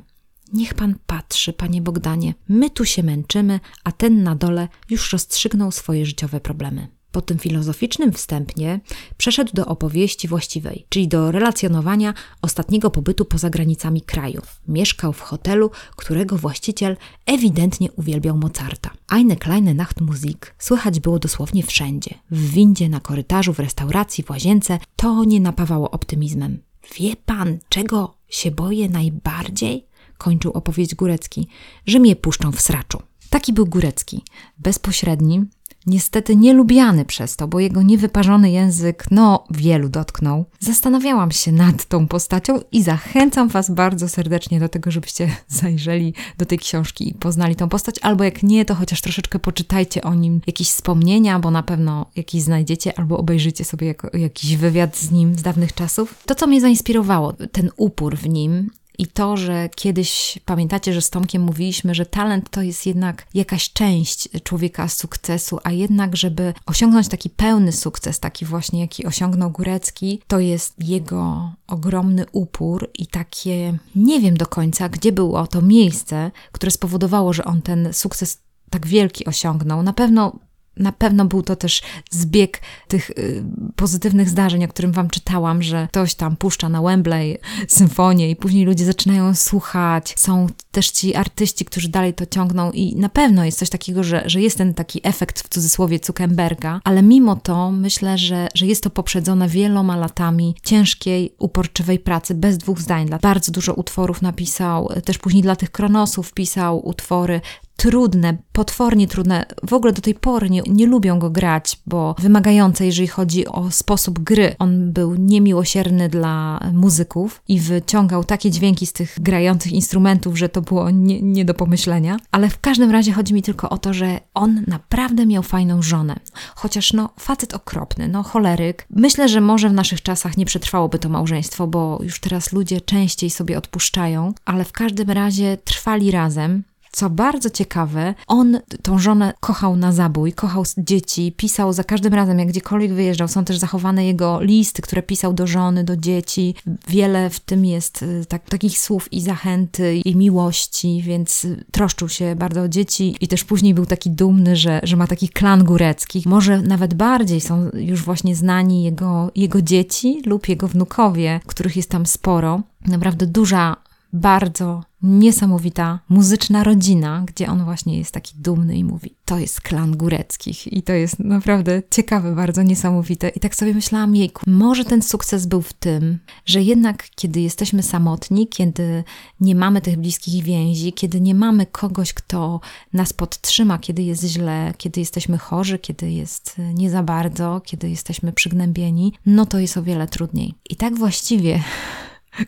Niech 0.53 0.73
pan 0.73 0.95
patrzy, 1.07 1.53
panie 1.53 1.81
Bogdanie, 1.81 2.33
my 2.49 2.69
tu 2.69 2.85
się 2.85 3.03
męczymy, 3.03 3.59
a 3.83 3.91
ten 3.91 4.23
na 4.23 4.35
dole 4.35 4.67
już 4.89 5.13
rozstrzygnął 5.13 5.71
swoje 5.71 6.05
życiowe 6.05 6.39
problemy. 6.39 6.87
Po 7.15 7.21
tym 7.21 7.39
filozoficznym 7.39 8.13
wstępnie 8.13 8.79
przeszedł 9.17 9.51
do 9.53 9.65
opowieści 9.65 10.27
właściwej, 10.27 10.85
czyli 10.89 11.07
do 11.07 11.31
relacjonowania 11.31 12.13
ostatniego 12.41 12.91
pobytu 12.91 13.25
poza 13.25 13.49
granicami 13.49 14.01
kraju. 14.01 14.41
Mieszkał 14.67 15.13
w 15.13 15.21
hotelu, 15.21 15.71
którego 15.95 16.37
właściciel 16.37 16.97
ewidentnie 17.25 17.91
uwielbiał 17.91 18.37
Mozarta. 18.37 18.89
Eine 19.07 19.35
kleine 19.35 19.73
Nachtmusik 19.73 20.55
słychać 20.59 20.99
było 20.99 21.19
dosłownie 21.19 21.63
wszędzie. 21.63 22.15
W 22.31 22.49
windzie, 22.51 22.89
na 22.89 22.99
korytarzu, 22.99 23.53
w 23.53 23.59
restauracji, 23.59 24.23
w 24.23 24.29
łazience. 24.29 24.79
To 24.95 25.23
nie 25.23 25.39
napawało 25.39 25.91
optymizmem. 25.91 26.61
Wie 26.99 27.15
pan, 27.25 27.57
czego 27.69 28.17
się 28.29 28.51
boję 28.51 28.89
najbardziej? 28.89 29.85
Kończył 30.17 30.51
opowieść 30.51 30.95
Górecki, 30.95 31.47
że 31.87 31.99
mnie 31.99 32.15
puszczą 32.15 32.51
w 32.51 32.61
sraczu. 32.61 33.01
Taki 33.29 33.53
był 33.53 33.65
Górecki, 33.65 34.21
bezpośredni, 34.57 35.45
niestety 35.87 36.35
nielubiany 36.35 37.05
przez 37.05 37.35
to, 37.35 37.47
bo 37.47 37.59
jego 37.59 37.81
niewyparzony 37.81 38.51
język, 38.51 39.05
no, 39.11 39.43
wielu 39.51 39.89
dotknął. 39.89 40.45
Zastanawiałam 40.59 41.31
się 41.31 41.51
nad 41.51 41.85
tą 41.85 42.07
postacią 42.07 42.59
i 42.71 42.83
zachęcam 42.83 43.47
Was 43.47 43.71
bardzo 43.71 44.09
serdecznie 44.09 44.59
do 44.59 44.69
tego, 44.69 44.91
żebyście 44.91 45.35
zajrzeli 45.47 46.13
do 46.37 46.45
tej 46.45 46.59
książki 46.59 47.09
i 47.09 47.13
poznali 47.13 47.55
tą 47.55 47.69
postać, 47.69 47.95
albo 48.01 48.23
jak 48.23 48.43
nie, 48.43 48.65
to 48.65 48.75
chociaż 48.75 49.01
troszeczkę 49.01 49.39
poczytajcie 49.39 50.01
o 50.01 50.13
nim 50.13 50.41
jakieś 50.47 50.69
wspomnienia, 50.69 51.39
bo 51.39 51.51
na 51.51 51.63
pewno 51.63 52.05
jakieś 52.15 52.41
znajdziecie, 52.41 52.99
albo 52.99 53.17
obejrzycie 53.17 53.65
sobie 53.65 53.87
jako, 53.87 54.17
jakiś 54.17 54.57
wywiad 54.57 54.97
z 54.97 55.11
nim 55.11 55.35
z 55.35 55.41
dawnych 55.41 55.73
czasów. 55.73 56.23
To, 56.25 56.35
co 56.35 56.47
mnie 56.47 56.61
zainspirowało, 56.61 57.33
ten 57.33 57.69
upór 57.77 58.17
w 58.17 58.29
nim 58.29 58.69
i 58.97 59.07
to, 59.07 59.37
że 59.37 59.69
kiedyś 59.75 60.39
pamiętacie, 60.45 60.93
że 60.93 61.01
z 61.01 61.09
Tomkiem 61.09 61.41
mówiliśmy, 61.41 61.95
że 61.95 62.05
talent 62.05 62.49
to 62.49 62.61
jest 62.61 62.85
jednak 62.85 63.27
jakaś 63.33 63.73
część 63.73 64.29
człowieka 64.43 64.87
sukcesu, 64.87 65.59
a 65.63 65.71
jednak, 65.71 66.15
żeby 66.15 66.53
osiągnąć 66.65 67.07
taki 67.07 67.29
pełny 67.29 67.71
sukces, 67.71 68.19
taki 68.19 68.45
właśnie 68.45 68.79
jaki 68.79 69.05
osiągnął 69.05 69.51
Górecki, 69.51 70.21
to 70.27 70.39
jest 70.39 70.73
jego 70.79 71.51
ogromny 71.67 72.25
upór 72.31 72.89
i 72.93 73.07
takie 73.07 73.77
nie 73.95 74.19
wiem 74.19 74.37
do 74.37 74.45
końca, 74.45 74.89
gdzie 74.89 75.11
było 75.11 75.47
to 75.47 75.61
miejsce, 75.61 76.31
które 76.51 76.71
spowodowało, 76.71 77.33
że 77.33 77.45
on 77.45 77.61
ten 77.61 77.93
sukces 77.93 78.41
tak 78.69 78.87
wielki 78.87 79.25
osiągnął. 79.25 79.83
Na 79.83 79.93
pewno 79.93 80.39
na 80.77 80.91
pewno 80.91 81.25
był 81.25 81.41
to 81.41 81.55
też 81.55 81.81
zbieg 82.11 82.61
tych 82.87 83.09
y, 83.09 83.43
pozytywnych 83.75 84.29
zdarzeń, 84.29 84.65
o 84.65 84.67
którym 84.67 84.91
Wam 84.91 85.09
czytałam, 85.09 85.63
że 85.63 85.87
ktoś 85.91 86.15
tam 86.15 86.35
puszcza 86.35 86.69
na 86.69 86.81
Wembley 86.81 87.37
symfonię 87.67 88.29
i 88.29 88.35
później 88.35 88.65
ludzie 88.65 88.85
zaczynają 88.85 89.35
słuchać. 89.35 90.13
Są 90.17 90.47
też 90.71 90.89
ci 90.89 91.15
artyści, 91.15 91.65
którzy 91.65 91.89
dalej 91.89 92.13
to 92.13 92.25
ciągną 92.25 92.71
i 92.71 92.95
na 92.95 93.09
pewno 93.09 93.45
jest 93.45 93.59
coś 93.59 93.69
takiego, 93.69 94.03
że, 94.03 94.23
że 94.25 94.41
jest 94.41 94.57
ten 94.57 94.73
taki 94.73 94.99
efekt 95.03 95.41
w 95.41 95.49
cudzysłowie 95.49 95.99
Zuckerberga, 96.03 96.81
ale 96.83 97.01
mimo 97.03 97.35
to 97.35 97.71
myślę, 97.71 98.17
że, 98.17 98.47
że 98.55 98.65
jest 98.65 98.83
to 98.83 98.89
poprzedzone 98.89 99.47
wieloma 99.47 99.97
latami 99.97 100.55
ciężkiej, 100.63 101.35
uporczywej 101.39 101.99
pracy, 101.99 102.35
bez 102.35 102.57
dwóch 102.57 102.81
zdań. 102.81 103.09
Bardzo 103.21 103.51
dużo 103.51 103.73
utworów 103.73 104.21
napisał, 104.21 104.89
też 105.05 105.17
później 105.17 105.43
dla 105.43 105.55
tych 105.55 105.71
Kronosów 105.71 106.33
pisał 106.33 106.87
utwory, 106.87 107.41
trudne, 107.75 108.37
potwornie 108.51 109.07
trudne. 109.07 109.45
W 109.67 109.73
ogóle 109.73 109.93
do 109.93 110.01
tej 110.01 110.15
pory 110.15 110.49
nie, 110.49 110.61
nie 110.67 110.85
lubią 110.85 111.19
go 111.19 111.29
grać, 111.29 111.79
bo 111.85 112.15
wymagające, 112.19 112.85
jeżeli 112.85 113.07
chodzi 113.07 113.47
o 113.47 113.71
sposób 113.71 114.19
gry. 114.19 114.55
On 114.59 114.91
był 114.91 115.15
niemiłosierny 115.15 116.09
dla 116.09 116.59
muzyków 116.73 117.41
i 117.47 117.59
wyciągał 117.59 118.23
takie 118.23 118.51
dźwięki 118.51 118.85
z 118.85 118.93
tych 118.93 119.15
grających 119.21 119.71
instrumentów, 119.71 120.37
że 120.37 120.49
to 120.49 120.61
było 120.61 120.89
nie, 120.89 121.21
nie 121.21 121.45
do 121.45 121.53
pomyślenia. 121.53 122.17
Ale 122.31 122.49
w 122.49 122.59
każdym 122.59 122.91
razie 122.91 123.11
chodzi 123.11 123.33
mi 123.33 123.41
tylko 123.41 123.69
o 123.69 123.77
to, 123.77 123.93
że 123.93 124.19
on 124.33 124.63
naprawdę 124.67 125.25
miał 125.25 125.43
fajną 125.43 125.81
żonę. 125.81 126.15
Chociaż 126.55 126.93
no, 126.93 127.09
facet 127.19 127.53
okropny, 127.53 128.07
no 128.07 128.23
choleryk. 128.23 128.87
Myślę, 128.89 129.29
że 129.29 129.41
może 129.41 129.69
w 129.69 129.73
naszych 129.73 130.01
czasach 130.01 130.37
nie 130.37 130.45
przetrwałoby 130.45 130.99
to 130.99 131.09
małżeństwo, 131.09 131.67
bo 131.67 131.99
już 132.03 132.19
teraz 132.19 132.53
ludzie 132.53 132.81
częściej 132.81 133.29
sobie 133.29 133.57
odpuszczają, 133.57 134.33
ale 134.45 134.65
w 134.65 134.71
każdym 134.71 135.11
razie 135.11 135.57
trwali 135.63 136.11
razem. 136.11 136.63
Co 136.95 137.09
bardzo 137.09 137.49
ciekawe, 137.49 138.13
on 138.27 138.59
tą 138.81 138.99
żonę 138.99 139.33
kochał 139.39 139.75
na 139.75 139.91
zabój, 139.91 140.33
kochał 140.33 140.63
dzieci, 140.77 141.33
pisał 141.37 141.73
za 141.73 141.83
każdym 141.83 142.13
razem, 142.13 142.39
jak 142.39 142.47
gdziekolwiek 142.47 142.93
wyjeżdżał. 142.93 143.27
Są 143.27 143.45
też 143.45 143.57
zachowane 143.57 144.05
jego 144.05 144.41
listy, 144.41 144.81
które 144.81 145.03
pisał 145.03 145.33
do 145.33 145.47
żony, 145.47 145.83
do 145.83 145.97
dzieci. 145.97 146.55
Wiele 146.87 147.29
w 147.29 147.39
tym 147.39 147.65
jest 147.65 148.03
y, 148.03 148.25
tak, 148.25 148.49
takich 148.49 148.79
słów 148.79 149.13
i 149.13 149.21
zachęty, 149.21 149.97
i 149.97 150.15
miłości, 150.15 151.01
więc 151.05 151.47
troszczył 151.71 152.09
się 152.09 152.35
bardzo 152.35 152.61
o 152.61 152.67
dzieci 152.67 153.15
i 153.21 153.27
też 153.27 153.43
później 153.43 153.73
był 153.73 153.85
taki 153.85 154.11
dumny, 154.11 154.55
że, 154.55 154.79
że 154.83 154.95
ma 154.95 155.07
taki 155.07 155.29
klan 155.29 155.63
góreckich. 155.63 156.25
Może 156.25 156.61
nawet 156.61 156.93
bardziej 156.93 157.41
są 157.41 157.69
już 157.73 158.03
właśnie 158.03 158.35
znani 158.35 158.83
jego, 158.83 159.31
jego 159.35 159.61
dzieci 159.61 160.21
lub 160.25 160.49
jego 160.49 160.67
wnukowie, 160.67 161.39
których 161.45 161.75
jest 161.75 161.89
tam 161.89 162.05
sporo. 162.05 162.61
Naprawdę 162.87 163.27
duża 163.27 163.75
bardzo 164.13 164.83
niesamowita 165.05 165.99
muzyczna 166.09 166.63
rodzina, 166.63 167.23
gdzie 167.27 167.47
on 167.47 167.65
właśnie 167.65 167.97
jest 167.97 168.11
taki 168.11 168.35
dumny 168.37 168.77
i 168.77 168.83
mówi: 168.83 169.15
To 169.25 169.39
jest 169.39 169.61
klan 169.61 169.97
góreckich. 169.97 170.73
I 170.73 170.83
to 170.83 170.93
jest 170.93 171.19
naprawdę 171.19 171.81
ciekawe, 171.91 172.35
bardzo 172.35 172.63
niesamowite. 172.63 173.29
I 173.29 173.39
tak 173.39 173.55
sobie 173.55 173.73
myślałam: 173.73 174.15
Jejku, 174.15 174.43
może 174.47 174.85
ten 174.85 175.01
sukces 175.01 175.45
był 175.45 175.61
w 175.61 175.73
tym, 175.73 176.19
że 176.45 176.61
jednak 176.61 177.09
kiedy 177.15 177.41
jesteśmy 177.41 177.83
samotni, 177.83 178.47
kiedy 178.47 179.03
nie 179.39 179.55
mamy 179.55 179.81
tych 179.81 179.97
bliskich 179.97 180.43
więzi, 180.43 180.93
kiedy 180.93 181.21
nie 181.21 181.35
mamy 181.35 181.65
kogoś, 181.65 182.13
kto 182.13 182.59
nas 182.93 183.13
podtrzyma, 183.13 183.77
kiedy 183.77 184.03
jest 184.03 184.23
źle, 184.23 184.73
kiedy 184.77 184.99
jesteśmy 184.99 185.37
chorzy, 185.37 185.79
kiedy 185.79 186.11
jest 186.11 186.55
nie 186.73 186.89
za 186.89 187.03
bardzo, 187.03 187.61
kiedy 187.65 187.89
jesteśmy 187.89 188.33
przygnębieni, 188.33 189.13
no 189.25 189.45
to 189.45 189.59
jest 189.59 189.77
o 189.77 189.83
wiele 189.83 190.07
trudniej. 190.07 190.53
I 190.69 190.75
tak 190.75 190.95
właściwie 190.97 191.63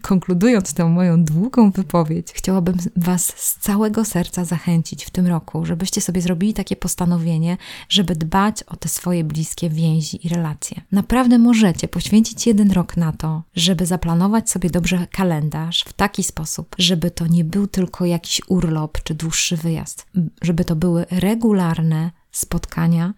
Konkludując 0.01 0.73
tę 0.73 0.85
moją 0.85 1.23
długą 1.23 1.71
wypowiedź, 1.71 2.27
chciałabym 2.33 2.77
Was 2.95 3.25
z 3.25 3.59
całego 3.59 4.05
serca 4.05 4.45
zachęcić 4.45 5.05
w 5.05 5.09
tym 5.09 5.27
roku, 5.27 5.65
żebyście 5.65 6.01
sobie 6.01 6.21
zrobili 6.21 6.53
takie 6.53 6.75
postanowienie, 6.75 7.57
żeby 7.89 8.15
dbać 8.15 8.63
o 8.63 8.75
te 8.75 8.89
swoje 8.89 9.23
bliskie 9.23 9.69
więzi 9.69 10.25
i 10.25 10.29
relacje. 10.29 10.81
Naprawdę 10.91 11.37
możecie 11.37 11.87
poświęcić 11.87 12.47
jeden 12.47 12.71
rok 12.71 12.97
na 12.97 13.11
to, 13.11 13.43
żeby 13.55 13.85
zaplanować 13.85 14.49
sobie 14.49 14.69
dobrze 14.69 15.07
kalendarz 15.11 15.83
w 15.87 15.93
taki 15.93 16.23
sposób, 16.23 16.75
żeby 16.77 17.11
to 17.11 17.27
nie 17.27 17.43
był 17.43 17.67
tylko 17.67 18.05
jakiś 18.05 18.41
urlop 18.47 19.03
czy 19.03 19.15
dłuższy 19.15 19.57
wyjazd, 19.57 20.05
żeby 20.41 20.65
to 20.65 20.75
były 20.75 21.05
regularne 21.11 22.11
spotkania, 22.31 23.13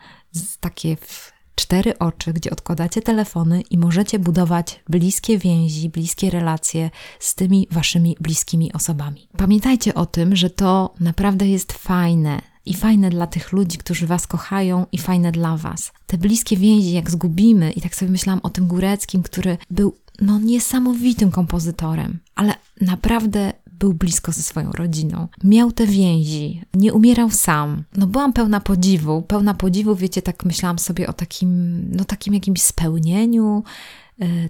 takie 0.59 0.95
w 0.95 1.38
cztery 1.59 1.97
oczy, 1.99 2.33
gdzie 2.33 2.51
odkładacie 2.51 3.01
telefony 3.01 3.61
i 3.61 3.77
możecie 3.77 4.19
budować 4.19 4.79
bliskie 4.89 5.37
więzi, 5.37 5.89
bliskie 5.89 6.29
relacje 6.29 6.89
z 7.19 7.35
tymi 7.35 7.67
waszymi 7.71 8.15
bliskimi 8.19 8.73
osobami. 8.73 9.27
Pamiętajcie 9.37 9.93
o 9.93 10.05
tym, 10.05 10.35
że 10.35 10.49
to 10.49 10.93
naprawdę 10.99 11.47
jest 11.47 11.73
fajne 11.73 12.41
i 12.65 12.73
fajne 12.73 13.09
dla 13.09 13.27
tych 13.27 13.51
ludzi, 13.51 13.77
którzy 13.77 14.07
Was 14.07 14.27
kochają 14.27 14.85
i 14.91 14.97
fajne 14.97 15.31
dla 15.31 15.57
Was. 15.57 15.91
Te 16.07 16.17
bliskie 16.17 16.57
więzi, 16.57 16.91
jak 16.91 17.11
zgubimy, 17.11 17.71
i 17.71 17.81
tak 17.81 17.95
sobie 17.95 18.11
myślałam 18.11 18.39
o 18.43 18.49
tym 18.49 18.67
Góreckim, 18.67 19.23
który 19.23 19.57
był 19.71 19.95
no 20.21 20.39
niesamowitym 20.39 21.31
kompozytorem, 21.31 22.19
ale 22.35 22.53
naprawdę 22.81 23.53
był 23.79 23.93
blisko 23.93 24.31
ze 24.31 24.43
swoją 24.43 24.71
rodziną. 24.71 25.27
Miał 25.43 25.71
te 25.71 25.87
więzi, 25.87 26.61
nie 26.73 26.93
umierał 26.93 27.29
sam. 27.29 27.83
No 27.97 28.07
byłam 28.07 28.33
pełna 28.33 28.59
podziwu, 28.59 29.21
pełna 29.21 29.53
podziwu, 29.53 29.95
wiecie, 29.95 30.21
tak 30.21 30.45
myślałam 30.45 30.79
sobie 30.79 31.07
o 31.07 31.13
takim, 31.13 31.81
no 31.91 32.05
takim 32.05 32.33
jakimś 32.33 32.61
spełnieniu, 32.61 33.63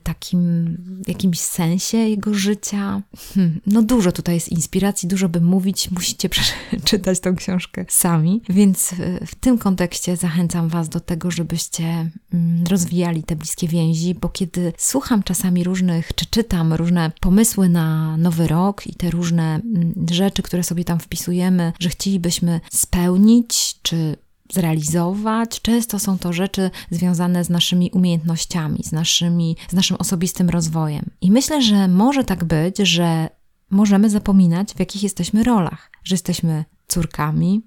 takim 0.04 0.78
jakimś 1.08 1.40
sensie 1.40 1.98
jego 1.98 2.34
życia. 2.34 3.02
Hmm, 3.34 3.62
no 3.66 3.82
dużo 3.82 4.12
tutaj 4.12 4.36
jest 4.36 4.50
inspiracji, 4.50 5.10
dużo 5.10 5.30
by 5.30 5.42
mówić, 5.42 5.92
musicie 5.92 6.30
przeczytać 6.36 7.20
tą 7.20 7.36
książkę 7.36 7.86
sami, 7.90 8.42
więc 8.50 8.94
e, 8.94 9.26
w 9.26 9.36
tym 9.36 9.58
kontekście 9.58 10.18
zachęcam 10.18 10.70
Was 10.70 10.90
do 10.90 11.00
tego, 11.00 11.32
żebyście 11.32 12.12
mm, 12.34 12.64
rozwijali 12.70 13.24
te 13.24 13.36
bliskie 13.36 13.68
więzi, 13.68 14.16
bo 14.16 14.30
kiedy 14.30 14.74
słucham 14.78 15.24
czasami 15.24 15.64
różnych, 15.64 16.16
czy 16.16 16.26
czytam 16.26 16.74
różne 16.74 17.12
pomysły 17.20 17.70
na 17.70 18.18
nowy 18.18 18.48
rok 18.48 18.88
i 18.88 18.96
te 18.96 19.10
różne 19.10 19.56
mm, 19.56 19.94
rzeczy, 20.12 20.42
które 20.42 20.64
sobie 20.64 20.84
tam 20.84 21.00
wpisujemy, 21.00 21.74
że 21.80 21.90
chcielibyśmy 21.90 22.62
spełnić, 22.72 23.80
czy 23.82 24.16
zrealizować. 24.54 25.62
Często 25.62 26.00
są 26.00 26.18
to 26.18 26.34
rzeczy 26.34 26.72
związane 26.92 27.44
z 27.44 27.50
naszymi 27.50 27.92
umiejętnościami, 27.92 28.84
z, 28.84 28.92
naszymi, 28.92 29.56
z 29.70 29.74
naszym 29.74 29.98
osobistym 29.98 30.50
rozwojem. 30.50 31.06
I 31.22 31.32
myślę, 31.32 31.62
że 31.62 31.88
może 31.88 32.24
tak 32.24 32.44
być, 32.44 32.78
że 32.78 33.30
możemy 33.70 34.10
zapominać, 34.10 34.74
w 34.74 34.80
jakich 34.80 35.04
jesteśmy 35.04 35.44
rolach, 35.44 35.92
że 36.04 36.14
jesteśmy 36.14 36.66
córkami, 36.88 37.62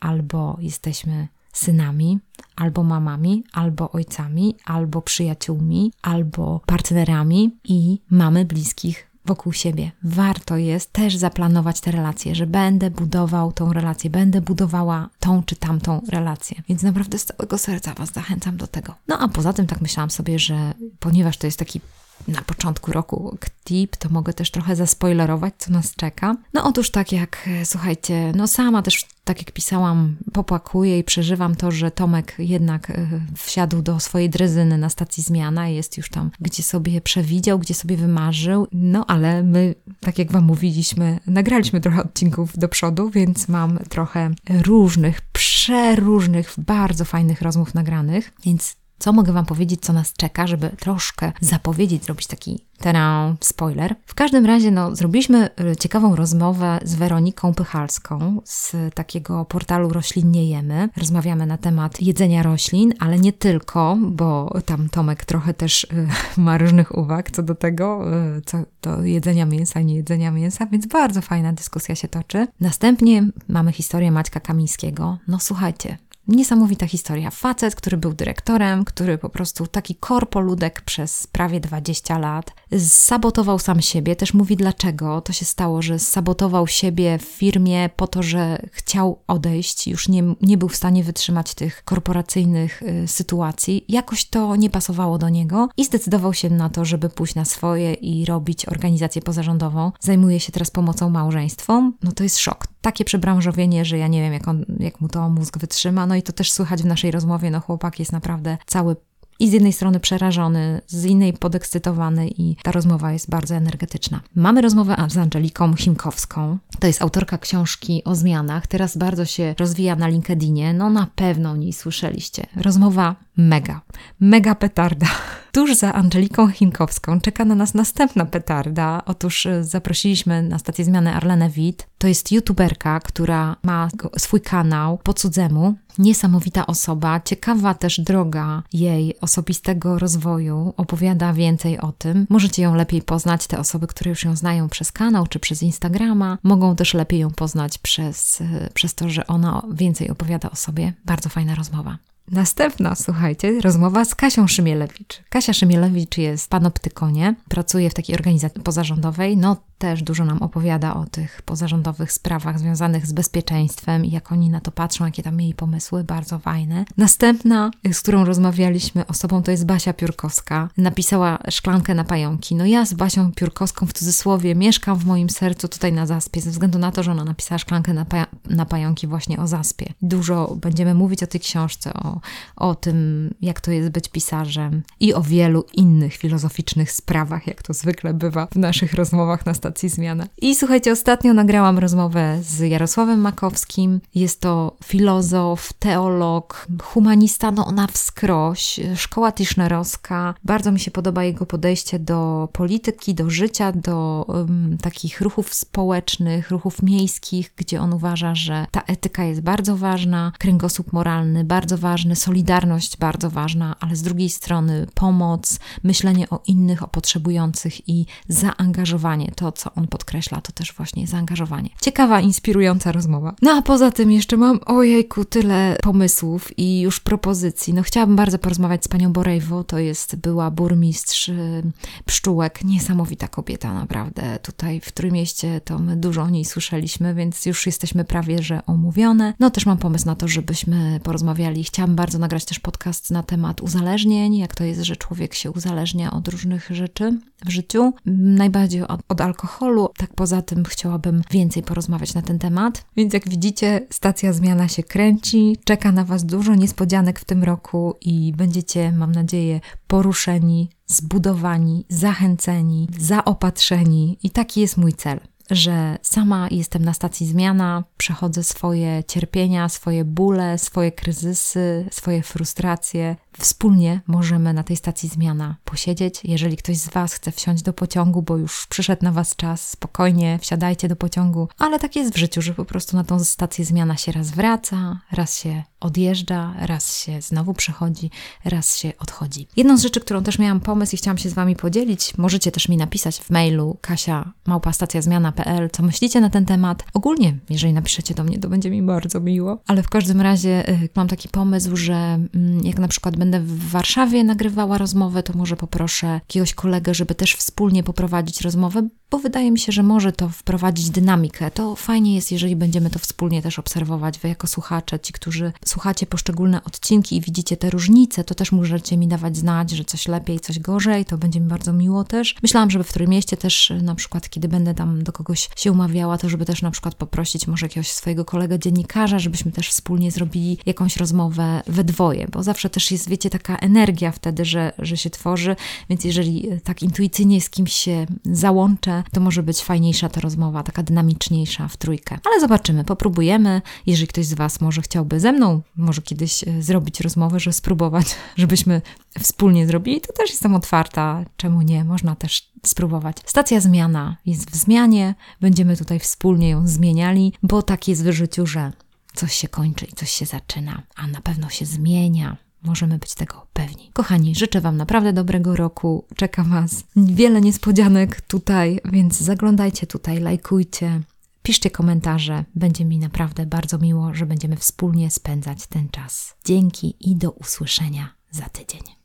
albo 0.00 0.56
jesteśmy 0.60 1.28
synami, 1.52 2.18
albo 2.56 2.82
mamami, 2.82 3.44
albo 3.52 3.92
ojcami, 3.92 4.56
albo 4.64 5.02
przyjaciółmi, 5.02 5.92
albo 6.02 6.60
partnerami 6.66 7.50
i 7.64 7.98
mamy 8.10 8.44
bliskich 8.44 9.11
wokół 9.24 9.52
siebie. 9.52 9.92
Warto 10.02 10.56
jest 10.56 10.92
też 10.92 11.16
zaplanować 11.16 11.80
te 11.80 11.90
relacje, 11.90 12.34
że 12.34 12.46
będę 12.46 12.90
budował 12.90 13.52
tą 13.52 13.72
relację, 13.72 14.10
będę 14.10 14.40
budowała 14.40 15.08
tą 15.20 15.42
czy 15.42 15.56
tamtą 15.56 16.00
relację. 16.08 16.62
Więc 16.68 16.82
naprawdę 16.82 17.18
z 17.18 17.24
całego 17.24 17.58
serca 17.58 17.94
Was 17.94 18.12
zachęcam 18.12 18.56
do 18.56 18.66
tego. 18.66 18.94
No 19.08 19.18
a 19.18 19.28
poza 19.28 19.52
tym 19.52 19.66
tak 19.66 19.80
myślałam 19.80 20.10
sobie, 20.10 20.38
że 20.38 20.74
ponieważ 21.00 21.36
to 21.36 21.46
jest 21.46 21.58
taki 21.58 21.80
na 22.28 22.42
początku 22.42 22.92
roku 22.92 23.38
tip, 23.64 23.96
to 23.96 24.08
mogę 24.08 24.32
też 24.32 24.50
trochę 24.50 24.76
zaspoilerować, 24.76 25.54
co 25.58 25.72
nas 25.72 25.94
czeka. 25.94 26.36
No 26.54 26.64
otóż 26.64 26.90
tak 26.90 27.12
jak, 27.12 27.48
słuchajcie, 27.64 28.32
no 28.36 28.46
sama 28.46 28.82
też, 28.82 29.06
tak 29.24 29.38
jak 29.38 29.52
pisałam, 29.52 30.16
popłakuję 30.32 30.98
i 30.98 31.04
przeżywam 31.04 31.54
to, 31.54 31.70
że 31.70 31.90
Tomek 31.90 32.34
jednak 32.38 32.90
e, 32.90 33.06
wsiadł 33.36 33.82
do 33.82 34.00
swojej 34.00 34.30
drezyny 34.30 34.78
na 34.78 34.88
stacji 34.88 35.22
zmiana, 35.22 35.68
jest 35.68 35.96
już 35.96 36.10
tam, 36.10 36.30
gdzie 36.40 36.62
sobie 36.62 37.00
przewidział, 37.00 37.58
gdzie 37.58 37.74
sobie 37.74 37.96
wymarzył, 37.96 38.66
no 38.72 39.06
ale 39.06 39.42
my, 39.42 39.74
tak 40.00 40.18
jak 40.18 40.32
Wam 40.32 40.44
mówiliśmy, 40.44 41.18
nagraliśmy 41.26 41.80
trochę 41.80 42.02
odcinków 42.02 42.58
do 42.58 42.68
przodu, 42.68 43.10
więc 43.10 43.48
mam 43.48 43.78
trochę 43.78 44.30
różnych, 44.50 45.20
przeróżnych, 45.20 46.54
bardzo 46.58 47.04
fajnych 47.04 47.42
rozmów 47.42 47.74
nagranych, 47.74 48.32
więc 48.44 48.81
co 49.02 49.12
mogę 49.12 49.32
Wam 49.32 49.46
powiedzieć, 49.46 49.80
co 49.80 49.92
nas 49.92 50.12
czeka, 50.12 50.46
żeby 50.46 50.70
troszkę 50.70 51.32
zapowiedzieć, 51.40 52.04
zrobić 52.04 52.26
taki 52.26 52.64
teraz 52.78 53.34
spoiler. 53.40 53.94
W 54.06 54.14
każdym 54.14 54.46
razie, 54.46 54.70
no, 54.70 54.96
zrobiliśmy 54.96 55.48
y, 55.72 55.76
ciekawą 55.76 56.16
rozmowę 56.16 56.78
z 56.84 56.94
Weroniką 56.94 57.54
Pychalską 57.54 58.40
z 58.44 58.76
takiego 58.94 59.44
portalu 59.44 59.88
Roślin 59.88 60.30
Nie 60.30 60.50
Jemy. 60.50 60.88
Rozmawiamy 60.96 61.46
na 61.46 61.58
temat 61.58 62.02
jedzenia 62.02 62.42
roślin, 62.42 62.94
ale 62.98 63.18
nie 63.18 63.32
tylko, 63.32 63.98
bo 64.00 64.54
tam 64.66 64.88
Tomek 64.88 65.24
trochę 65.24 65.54
też 65.54 65.84
y, 65.84 66.06
ma 66.40 66.58
różnych 66.58 66.98
uwag 66.98 67.30
co 67.30 67.42
do 67.42 67.54
tego, 67.54 68.04
y, 68.36 68.42
co 68.42 68.58
do 68.82 69.04
jedzenia 69.04 69.46
mięsa 69.46 69.80
nie 69.80 69.94
jedzenia 69.94 70.30
mięsa, 70.30 70.66
więc 70.66 70.86
bardzo 70.86 71.22
fajna 71.22 71.52
dyskusja 71.52 71.94
się 71.94 72.08
toczy. 72.08 72.46
Następnie 72.60 73.28
mamy 73.48 73.72
historię 73.72 74.12
Maćka 74.12 74.40
Kamińskiego. 74.40 75.18
No 75.28 75.38
słuchajcie, 75.40 75.98
Niesamowita 76.28 76.86
historia. 76.86 77.30
Facet, 77.30 77.74
który 77.74 77.96
był 77.96 78.12
dyrektorem, 78.12 78.84
który 78.84 79.18
po 79.18 79.28
prostu 79.28 79.66
taki 79.66 79.94
korpoludek 79.94 80.80
przez 80.80 81.26
prawie 81.26 81.60
20 81.60 82.18
lat, 82.18 82.54
sabotował 82.78 83.58
sam 83.58 83.82
siebie. 83.82 84.16
Też 84.16 84.34
mówi 84.34 84.56
dlaczego 84.56 85.20
to 85.20 85.32
się 85.32 85.44
stało, 85.44 85.82
że 85.82 85.98
sabotował 85.98 86.66
siebie 86.66 87.18
w 87.18 87.22
firmie 87.22 87.90
po 87.96 88.06
to, 88.06 88.22
że 88.22 88.58
chciał 88.72 89.18
odejść, 89.26 89.88
już 89.88 90.08
nie, 90.08 90.22
nie 90.40 90.58
był 90.58 90.68
w 90.68 90.76
stanie 90.76 91.04
wytrzymać 91.04 91.54
tych 91.54 91.84
korporacyjnych 91.84 92.82
y, 92.82 93.08
sytuacji. 93.08 93.84
Jakoś 93.88 94.24
to 94.24 94.56
nie 94.56 94.70
pasowało 94.70 95.18
do 95.18 95.28
niego 95.28 95.68
i 95.76 95.84
zdecydował 95.84 96.34
się 96.34 96.50
na 96.50 96.70
to, 96.70 96.84
żeby 96.84 97.08
pójść 97.08 97.34
na 97.34 97.44
swoje 97.44 97.94
i 97.94 98.24
robić 98.24 98.68
organizację 98.68 99.22
pozarządową. 99.22 99.92
Zajmuje 100.00 100.40
się 100.40 100.52
teraz 100.52 100.70
pomocą 100.70 101.10
małżeństwom. 101.10 101.94
No 102.02 102.12
to 102.12 102.22
jest 102.22 102.38
szok. 102.38 102.71
Takie 102.82 103.04
przebranżowienie, 103.04 103.84
że 103.84 103.98
ja 103.98 104.08
nie 104.08 104.22
wiem, 104.22 104.32
jak, 104.32 104.48
on, 104.48 104.64
jak 104.78 105.00
mu 105.00 105.08
to 105.08 105.28
mózg 105.28 105.58
wytrzyma. 105.58 106.06
No 106.06 106.14
i 106.14 106.22
to 106.22 106.32
też 106.32 106.52
słychać 106.52 106.82
w 106.82 106.86
naszej 106.86 107.10
rozmowie. 107.10 107.50
No 107.50 107.60
chłopak 107.60 107.98
jest 107.98 108.12
naprawdę 108.12 108.58
cały 108.66 108.96
i 109.42 109.48
z 109.48 109.52
jednej 109.52 109.72
strony 109.72 110.00
przerażony, 110.00 110.80
z 110.86 111.04
innej 111.04 111.32
podekscytowany 111.32 112.28
i 112.28 112.56
ta 112.62 112.72
rozmowa 112.72 113.12
jest 113.12 113.30
bardzo 113.30 113.54
energetyczna. 113.54 114.20
Mamy 114.34 114.60
rozmowę 114.60 114.96
z 115.08 115.16
Angeliką 115.16 115.74
Chimkowską. 115.74 116.58
To 116.80 116.86
jest 116.86 117.02
autorka 117.02 117.38
książki 117.38 118.04
o 118.04 118.14
zmianach. 118.14 118.66
Teraz 118.66 118.96
bardzo 118.96 119.24
się 119.24 119.54
rozwija 119.58 119.96
na 119.96 120.08
LinkedInie. 120.08 120.74
No 120.74 120.90
na 120.90 121.06
pewno 121.14 121.50
o 121.50 121.56
niej 121.56 121.72
słyszeliście. 121.72 122.46
Rozmowa 122.56 123.16
mega, 123.36 123.80
mega 124.20 124.54
petarda. 124.54 125.06
Tuż 125.52 125.74
za 125.74 125.94
Angeliką 125.94 126.48
Chimkowską 126.48 127.20
czeka 127.20 127.44
na 127.44 127.54
nas 127.54 127.74
następna 127.74 128.26
petarda. 128.26 129.02
Otóż 129.06 129.46
y, 129.46 129.64
zaprosiliśmy 129.64 130.42
na 130.42 130.58
stację 130.58 130.84
zmiany 130.84 131.14
Arlenę 131.14 131.50
Witt. 131.50 131.86
To 131.98 132.08
jest 132.08 132.32
youtuberka, 132.32 133.00
która 133.00 133.56
ma 133.62 133.88
swój 134.18 134.40
kanał 134.40 134.98
po 134.98 135.14
cudzemu. 135.14 135.74
Niesamowita 135.98 136.66
osoba, 136.66 137.20
ciekawa 137.20 137.74
też 137.74 138.00
droga 138.00 138.62
jej 138.72 139.20
osobistego 139.20 139.98
rozwoju. 139.98 140.74
Opowiada 140.76 141.32
więcej 141.32 141.78
o 141.78 141.92
tym. 141.92 142.26
Możecie 142.28 142.62
ją 142.62 142.74
lepiej 142.74 143.02
poznać, 143.02 143.46
te 143.46 143.58
osoby, 143.58 143.86
które 143.86 144.08
już 144.08 144.24
ją 144.24 144.36
znają 144.36 144.68
przez 144.68 144.92
kanał 144.92 145.26
czy 145.26 145.38
przez 145.38 145.62
Instagrama. 145.62 146.38
Mogą 146.42 146.76
też 146.76 146.94
lepiej 146.94 147.20
ją 147.20 147.30
poznać 147.30 147.78
przez, 147.78 148.40
y, 148.40 148.70
przez 148.74 148.94
to, 148.94 149.08
że 149.08 149.26
ona 149.26 149.62
więcej 149.72 150.10
opowiada 150.10 150.50
o 150.50 150.56
sobie. 150.56 150.92
Bardzo 151.04 151.28
fajna 151.28 151.54
rozmowa. 151.54 151.98
Następna, 152.30 152.94
słuchajcie, 152.94 153.60
rozmowa 153.60 154.04
z 154.04 154.14
Kasią 154.14 154.46
Szymielewicz. 154.46 155.22
Kasia 155.28 155.52
Szymielewicz 155.52 156.18
jest 156.18 156.50
panoptykonie, 156.50 157.34
pracuje 157.48 157.90
w 157.90 157.94
takiej 157.94 158.16
organizacji 158.16 158.62
pozarządowej, 158.62 159.36
no 159.36 159.56
też 159.82 160.02
dużo 160.02 160.24
nam 160.24 160.42
opowiada 160.42 160.94
o 160.94 161.04
tych 161.06 161.42
pozarządowych 161.42 162.12
sprawach 162.12 162.58
związanych 162.58 163.06
z 163.06 163.12
bezpieczeństwem 163.12 164.04
i 164.04 164.10
jak 164.10 164.32
oni 164.32 164.50
na 164.50 164.60
to 164.60 164.70
patrzą, 164.70 165.04
jakie 165.04 165.22
tam 165.22 165.36
mieli 165.36 165.54
pomysły, 165.54 166.04
bardzo 166.04 166.38
fajne. 166.38 166.84
Następna, 166.96 167.70
z 167.92 168.00
którą 168.00 168.24
rozmawialiśmy 168.24 169.06
osobą, 169.06 169.42
to 169.42 169.50
jest 169.50 169.66
Basia 169.66 169.92
Piórkowska. 169.92 170.68
Napisała 170.76 171.38
Szklankę 171.50 171.94
na 171.94 172.04
pająki. 172.04 172.54
No 172.54 172.66
ja 172.66 172.86
z 172.86 172.94
Basią 172.94 173.32
Piórkowską 173.32 173.86
w 173.86 173.92
cudzysłowie 173.92 174.54
mieszkam 174.54 174.96
w 174.98 175.06
moim 175.06 175.30
sercu 175.30 175.68
tutaj 175.68 175.92
na 175.92 176.06
Zaspie, 176.06 176.40
ze 176.40 176.50
względu 176.50 176.78
na 176.78 176.92
to, 176.92 177.02
że 177.02 177.12
ona 177.12 177.24
napisała 177.24 177.58
Szklankę 177.58 177.94
na, 177.94 178.06
na 178.50 178.66
pająki 178.66 179.06
właśnie 179.06 179.38
o 179.38 179.46
Zaspie. 179.46 179.92
Dużo 180.02 180.56
będziemy 180.60 180.94
mówić 180.94 181.22
o 181.22 181.26
tej 181.26 181.40
książce, 181.40 181.94
o, 181.94 182.11
o 182.56 182.74
tym, 182.74 183.30
jak 183.40 183.60
to 183.60 183.70
jest 183.70 183.88
być 183.88 184.08
pisarzem 184.08 184.82
i 185.00 185.14
o 185.14 185.22
wielu 185.22 185.64
innych 185.74 186.14
filozoficznych 186.16 186.92
sprawach, 186.92 187.46
jak 187.46 187.62
to 187.62 187.74
zwykle 187.74 188.14
bywa 188.14 188.46
w 188.46 188.56
naszych 188.56 188.94
rozmowach 188.94 189.46
na 189.46 189.54
stacji 189.54 189.88
Zmiana. 189.88 190.26
I 190.40 190.54
słuchajcie, 190.54 190.92
ostatnio 190.92 191.34
nagrałam 191.34 191.78
rozmowę 191.78 192.38
z 192.42 192.60
Jarosławem 192.60 193.20
Makowskim. 193.20 194.00
Jest 194.14 194.40
to 194.40 194.76
filozof, 194.84 195.72
teolog, 195.72 196.66
humanista, 196.82 197.50
no 197.50 197.72
na 197.72 197.86
wskroś, 197.86 198.80
szkoła 198.96 199.32
tischnerowska. 199.32 200.34
Bardzo 200.44 200.72
mi 200.72 200.80
się 200.80 200.90
podoba 200.90 201.24
jego 201.24 201.46
podejście 201.46 201.98
do 201.98 202.48
polityki, 202.52 203.14
do 203.14 203.30
życia, 203.30 203.72
do 203.72 204.24
um, 204.28 204.78
takich 204.82 205.20
ruchów 205.20 205.54
społecznych, 205.54 206.50
ruchów 206.50 206.82
miejskich, 206.82 207.52
gdzie 207.56 207.80
on 207.80 207.92
uważa, 207.92 208.34
że 208.34 208.66
ta 208.70 208.82
etyka 208.82 209.24
jest 209.24 209.40
bardzo 209.40 209.76
ważna, 209.76 210.32
kręgosłup 210.38 210.92
moralny 210.92 211.44
bardzo 211.44 211.78
ważny 211.78 212.01
solidarność 212.16 212.96
bardzo 212.96 213.30
ważna, 213.30 213.76
ale 213.80 213.96
z 213.96 214.02
drugiej 214.02 214.30
strony 214.30 214.86
pomoc, 214.94 215.58
myślenie 215.82 216.30
o 216.30 216.42
innych, 216.46 216.82
o 216.82 216.88
potrzebujących 216.88 217.88
i 217.88 218.06
zaangażowanie. 218.28 219.32
To, 219.36 219.52
co 219.52 219.74
on 219.74 219.88
podkreśla, 219.88 220.40
to 220.40 220.52
też 220.52 220.72
właśnie 220.72 221.06
zaangażowanie. 221.06 221.70
Ciekawa, 221.80 222.20
inspirująca 222.20 222.92
rozmowa. 222.92 223.34
No 223.42 223.50
a 223.50 223.62
poza 223.62 223.90
tym 223.90 224.10
jeszcze 224.10 224.36
mam, 224.36 224.60
ojejku, 224.66 225.24
tyle 225.24 225.76
pomysłów 225.82 226.58
i 226.58 226.80
już 226.80 227.00
propozycji. 227.00 227.74
No 227.74 227.82
chciałabym 227.82 228.16
bardzo 228.16 228.38
porozmawiać 228.38 228.84
z 228.84 228.88
panią 228.88 229.12
Borejwo, 229.12 229.64
to 229.64 229.78
jest 229.78 230.16
była 230.16 230.50
burmistrz 230.50 231.28
y, 231.28 231.62
Pszczółek, 232.06 232.64
niesamowita 232.64 233.28
kobieta 233.28 233.74
naprawdę. 233.74 234.38
Tutaj 234.42 234.80
w 234.80 234.92
Trójmieście 234.92 235.60
to 235.60 235.78
my 235.78 235.96
dużo 235.96 236.22
o 236.22 236.30
niej 236.30 236.44
słyszeliśmy, 236.44 237.14
więc 237.14 237.46
już 237.46 237.66
jesteśmy 237.66 238.04
prawie, 238.04 238.42
że 238.42 238.66
omówione. 238.66 239.34
No 239.40 239.50
też 239.50 239.66
mam 239.66 239.78
pomysł 239.78 240.06
na 240.06 240.16
to, 240.16 240.28
żebyśmy 240.28 241.00
porozmawiali. 241.02 241.64
Chciałabym 241.92 242.04
bardzo 242.04 242.18
nagrać 242.18 242.44
też 242.44 242.58
podcast 242.60 243.10
na 243.10 243.22
temat 243.22 243.60
uzależnień, 243.60 244.36
jak 244.36 244.54
to 244.54 244.64
jest, 244.64 244.82
że 244.82 244.96
człowiek 244.96 245.34
się 245.34 245.50
uzależnia 245.50 246.12
od 246.12 246.28
różnych 246.28 246.70
rzeczy 246.70 247.18
w 247.44 247.50
życiu, 247.50 247.92
najbardziej 248.06 248.82
od, 248.82 249.00
od 249.08 249.20
alkoholu. 249.20 249.88
Tak 249.96 250.14
poza 250.14 250.42
tym 250.42 250.64
chciałabym 250.64 251.22
więcej 251.30 251.62
porozmawiać 251.62 252.14
na 252.14 252.22
ten 252.22 252.38
temat. 252.38 252.84
Więc 252.96 253.14
jak 253.14 253.28
widzicie, 253.28 253.86
stacja 253.90 254.32
zmiana 254.32 254.68
się 254.68 254.82
kręci, 254.82 255.56
czeka 255.64 255.92
na 255.92 256.04
Was 256.04 256.24
dużo 256.24 256.54
niespodzianek 256.54 257.20
w 257.20 257.24
tym 257.24 257.44
roku 257.44 257.94
i 258.00 258.32
będziecie, 258.36 258.92
mam 258.92 259.12
nadzieję, 259.12 259.60
poruszeni, 259.86 260.70
zbudowani, 260.86 261.86
zachęceni, 261.88 262.88
zaopatrzeni 262.98 264.18
i 264.22 264.30
taki 264.30 264.60
jest 264.60 264.76
mój 264.76 264.92
cel 264.92 265.20
że 265.54 265.98
sama 266.02 266.48
jestem 266.50 266.84
na 266.84 266.94
stacji 266.94 267.26
zmiana, 267.26 267.84
przechodzę 267.96 268.42
swoje 268.42 269.04
cierpienia, 269.04 269.68
swoje 269.68 270.04
bóle, 270.04 270.58
swoje 270.58 270.92
kryzysy, 270.92 271.88
swoje 271.90 272.22
frustracje. 272.22 273.16
Wspólnie 273.38 274.00
możemy 274.06 274.52
na 274.54 274.62
tej 274.62 274.76
stacji 274.76 275.08
zmiana 275.08 275.56
posiedzieć. 275.64 276.20
Jeżeli 276.24 276.56
ktoś 276.56 276.76
z 276.76 276.88
Was 276.88 277.14
chce 277.14 277.32
wsiąść 277.32 277.62
do 277.62 277.72
pociągu, 277.72 278.22
bo 278.22 278.36
już 278.36 278.66
przyszedł 278.66 279.04
na 279.04 279.12
Was 279.12 279.36
czas, 279.36 279.68
spokojnie 279.68 280.38
wsiadajcie 280.38 280.88
do 280.88 280.96
pociągu, 280.96 281.48
ale 281.58 281.78
tak 281.78 281.96
jest 281.96 282.14
w 282.14 282.18
życiu, 282.18 282.42
że 282.42 282.54
po 282.54 282.64
prostu 282.64 282.96
na 282.96 283.04
tą 283.04 283.24
stację 283.24 283.64
zmiana 283.64 283.96
się 283.96 284.12
raz 284.12 284.30
wraca, 284.30 285.00
raz 285.12 285.38
się 285.38 285.62
odjeżdża, 285.82 286.54
raz 286.58 286.98
się 286.98 287.22
znowu 287.22 287.54
przychodzi, 287.54 288.10
raz 288.44 288.76
się 288.76 288.92
odchodzi. 288.98 289.46
Jedną 289.56 289.76
z 289.76 289.82
rzeczy, 289.82 290.00
którą 290.00 290.22
też 290.22 290.38
miałam 290.38 290.60
pomysł 290.60 290.94
i 290.94 290.98
chciałam 290.98 291.18
się 291.18 291.28
z 291.28 291.34
Wami 291.34 291.56
podzielić, 291.56 292.18
możecie 292.18 292.52
też 292.52 292.68
mi 292.68 292.76
napisać 292.76 293.18
w 293.18 293.30
mailu 293.30 293.76
kasia 293.80 294.32
małpastacjazmiana.pl, 294.46 295.70
co 295.70 295.82
myślicie 295.82 296.20
na 296.20 296.30
ten 296.30 296.46
temat. 296.46 296.84
Ogólnie, 296.94 297.36
jeżeli 297.50 297.72
napiszecie 297.72 298.14
do 298.14 298.24
mnie, 298.24 298.38
to 298.38 298.48
będzie 298.48 298.70
mi 298.70 298.82
bardzo 298.82 299.20
miło, 299.20 299.58
ale 299.66 299.82
w 299.82 299.88
każdym 299.88 300.20
razie 300.20 300.68
y, 300.68 300.88
mam 300.96 301.08
taki 301.08 301.28
pomysł, 301.28 301.76
że 301.76 302.18
y, 302.36 302.68
jak 302.68 302.78
na 302.78 302.88
przykład 302.88 303.16
będę 303.16 303.40
w 303.40 303.70
Warszawie 303.70 304.24
nagrywała 304.24 304.78
rozmowę, 304.78 305.22
to 305.22 305.32
może 305.32 305.56
poproszę 305.56 306.06
jakiegoś 306.06 306.54
kolegę, 306.54 306.94
żeby 306.94 307.14
też 307.14 307.34
wspólnie 307.34 307.82
poprowadzić 307.82 308.40
rozmowę, 308.40 308.88
bo 309.10 309.18
wydaje 309.18 309.50
mi 309.50 309.58
się, 309.58 309.72
że 309.72 309.82
może 309.82 310.12
to 310.12 310.28
wprowadzić 310.28 310.90
dynamikę. 310.90 311.50
To 311.50 311.76
fajnie 311.76 312.14
jest, 312.14 312.32
jeżeli 312.32 312.56
będziemy 312.56 312.90
to 312.90 312.98
wspólnie 312.98 313.42
też 313.42 313.58
obserwować. 313.58 314.18
Wy 314.18 314.28
jako 314.28 314.46
słuchacze, 314.46 315.00
ci, 315.00 315.12
którzy 315.12 315.52
słuchacie 315.72 316.06
poszczególne 316.06 316.64
odcinki 316.64 317.16
i 317.16 317.20
widzicie 317.20 317.56
te 317.56 317.70
różnice, 317.70 318.24
to 318.24 318.34
też 318.34 318.52
możecie 318.52 318.96
mi 318.96 319.08
dawać 319.08 319.36
znać, 319.36 319.70
że 319.70 319.84
coś 319.84 320.08
lepiej, 320.08 320.40
coś 320.40 320.58
gorzej, 320.58 321.04
to 321.04 321.18
będzie 321.18 321.40
mi 321.40 321.48
bardzo 321.48 321.72
miło 321.72 322.04
też. 322.04 322.34
Myślałam, 322.42 322.70
żeby 322.70 322.84
w 322.84 322.88
którym 322.88 323.10
mieście 323.10 323.36
też 323.36 323.72
na 323.82 323.94
przykład, 323.94 324.30
kiedy 324.30 324.48
będę 324.48 324.74
tam 324.74 325.02
do 325.02 325.12
kogoś 325.12 325.48
się 325.56 325.72
umawiała, 325.72 326.18
to 326.18 326.28
żeby 326.28 326.44
też 326.44 326.62
na 326.62 326.70
przykład 326.70 326.94
poprosić 326.94 327.46
może 327.46 327.66
jakiegoś 327.66 327.90
swojego 327.90 328.24
kolegę 328.24 328.58
dziennikarza, 328.58 329.18
żebyśmy 329.18 329.52
też 329.52 329.68
wspólnie 329.68 330.10
zrobili 330.10 330.58
jakąś 330.66 330.96
rozmowę 330.96 331.62
we 331.66 331.84
dwoje, 331.84 332.28
bo 332.32 332.42
zawsze 332.42 332.70
też 332.70 332.90
jest, 332.90 333.08
wiecie, 333.08 333.30
taka 333.30 333.56
energia 333.56 334.12
wtedy, 334.12 334.44
że, 334.44 334.72
że 334.78 334.96
się 334.96 335.10
tworzy, 335.10 335.56
więc 335.88 336.04
jeżeli 336.04 336.48
tak 336.64 336.82
intuicyjnie 336.82 337.40
z 337.40 337.50
kimś 337.50 337.72
się 337.72 338.06
załączę, 338.24 339.02
to 339.12 339.20
może 339.20 339.42
być 339.42 339.62
fajniejsza 339.62 340.08
ta 340.08 340.20
rozmowa, 340.20 340.62
taka 340.62 340.82
dynamiczniejsza 340.82 341.68
w 341.68 341.76
trójkę. 341.76 342.18
Ale 342.24 342.40
zobaczymy, 342.40 342.84
popróbujemy. 342.84 343.62
Jeżeli 343.86 344.06
ktoś 344.06 344.26
z 344.26 344.34
Was 344.34 344.60
może 344.60 344.82
chciałby 344.82 345.20
ze 345.20 345.32
mną, 345.32 345.61
może 345.76 346.02
kiedyś 346.02 346.44
e, 346.44 346.62
zrobić 346.62 347.00
rozmowę, 347.00 347.40
że 347.40 347.52
spróbować, 347.52 348.06
żebyśmy 348.36 348.82
wspólnie 349.20 349.66
zrobili, 349.66 350.00
to 350.00 350.12
też 350.12 350.30
jestem 350.30 350.54
otwarta. 350.54 351.24
Czemu 351.36 351.62
nie? 351.62 351.84
Można 351.84 352.16
też 352.16 352.52
spróbować. 352.66 353.16
Stacja 353.26 353.60
zmiana 353.60 354.16
jest 354.26 354.50
w 354.50 354.56
zmianie, 354.56 355.14
będziemy 355.40 355.76
tutaj 355.76 355.98
wspólnie 355.98 356.48
ją 356.48 356.66
zmieniali, 356.66 357.32
bo 357.42 357.62
tak 357.62 357.88
jest 357.88 358.04
w 358.04 358.12
życiu, 358.12 358.46
że 358.46 358.72
coś 359.14 359.34
się 359.34 359.48
kończy 359.48 359.84
i 359.84 359.92
coś 359.92 360.10
się 360.10 360.26
zaczyna, 360.26 360.82
a 360.96 361.06
na 361.06 361.20
pewno 361.20 361.48
się 361.48 361.66
zmienia. 361.66 362.36
Możemy 362.62 362.98
być 362.98 363.14
tego 363.14 363.46
pewni. 363.52 363.90
Kochani, 363.92 364.34
życzę 364.34 364.60
Wam 364.60 364.76
naprawdę 364.76 365.12
dobrego 365.12 365.56
roku. 365.56 366.04
Czeka 366.16 366.44
Was 366.44 366.84
wiele 366.96 367.40
niespodzianek 367.40 368.20
tutaj, 368.20 368.80
więc 368.84 369.20
zaglądajcie 369.20 369.86
tutaj, 369.86 370.20
lajkujcie, 370.20 371.00
piszcie 371.42 371.70
komentarze. 371.70 372.44
Będzie 372.54 372.84
mi 372.84 372.98
naprawdę 372.98 373.46
bardzo 373.46 373.78
miło, 373.78 374.14
że 374.14 374.26
będziemy 374.26 374.56
wspólnie 374.56 375.10
spędzać 375.10 375.66
ten 375.66 375.88
czas. 375.88 376.36
Dzięki 376.44 376.96
i 377.10 377.16
do 377.16 377.30
usłyszenia 377.30 378.14
za 378.30 378.48
tydzień. 378.48 379.01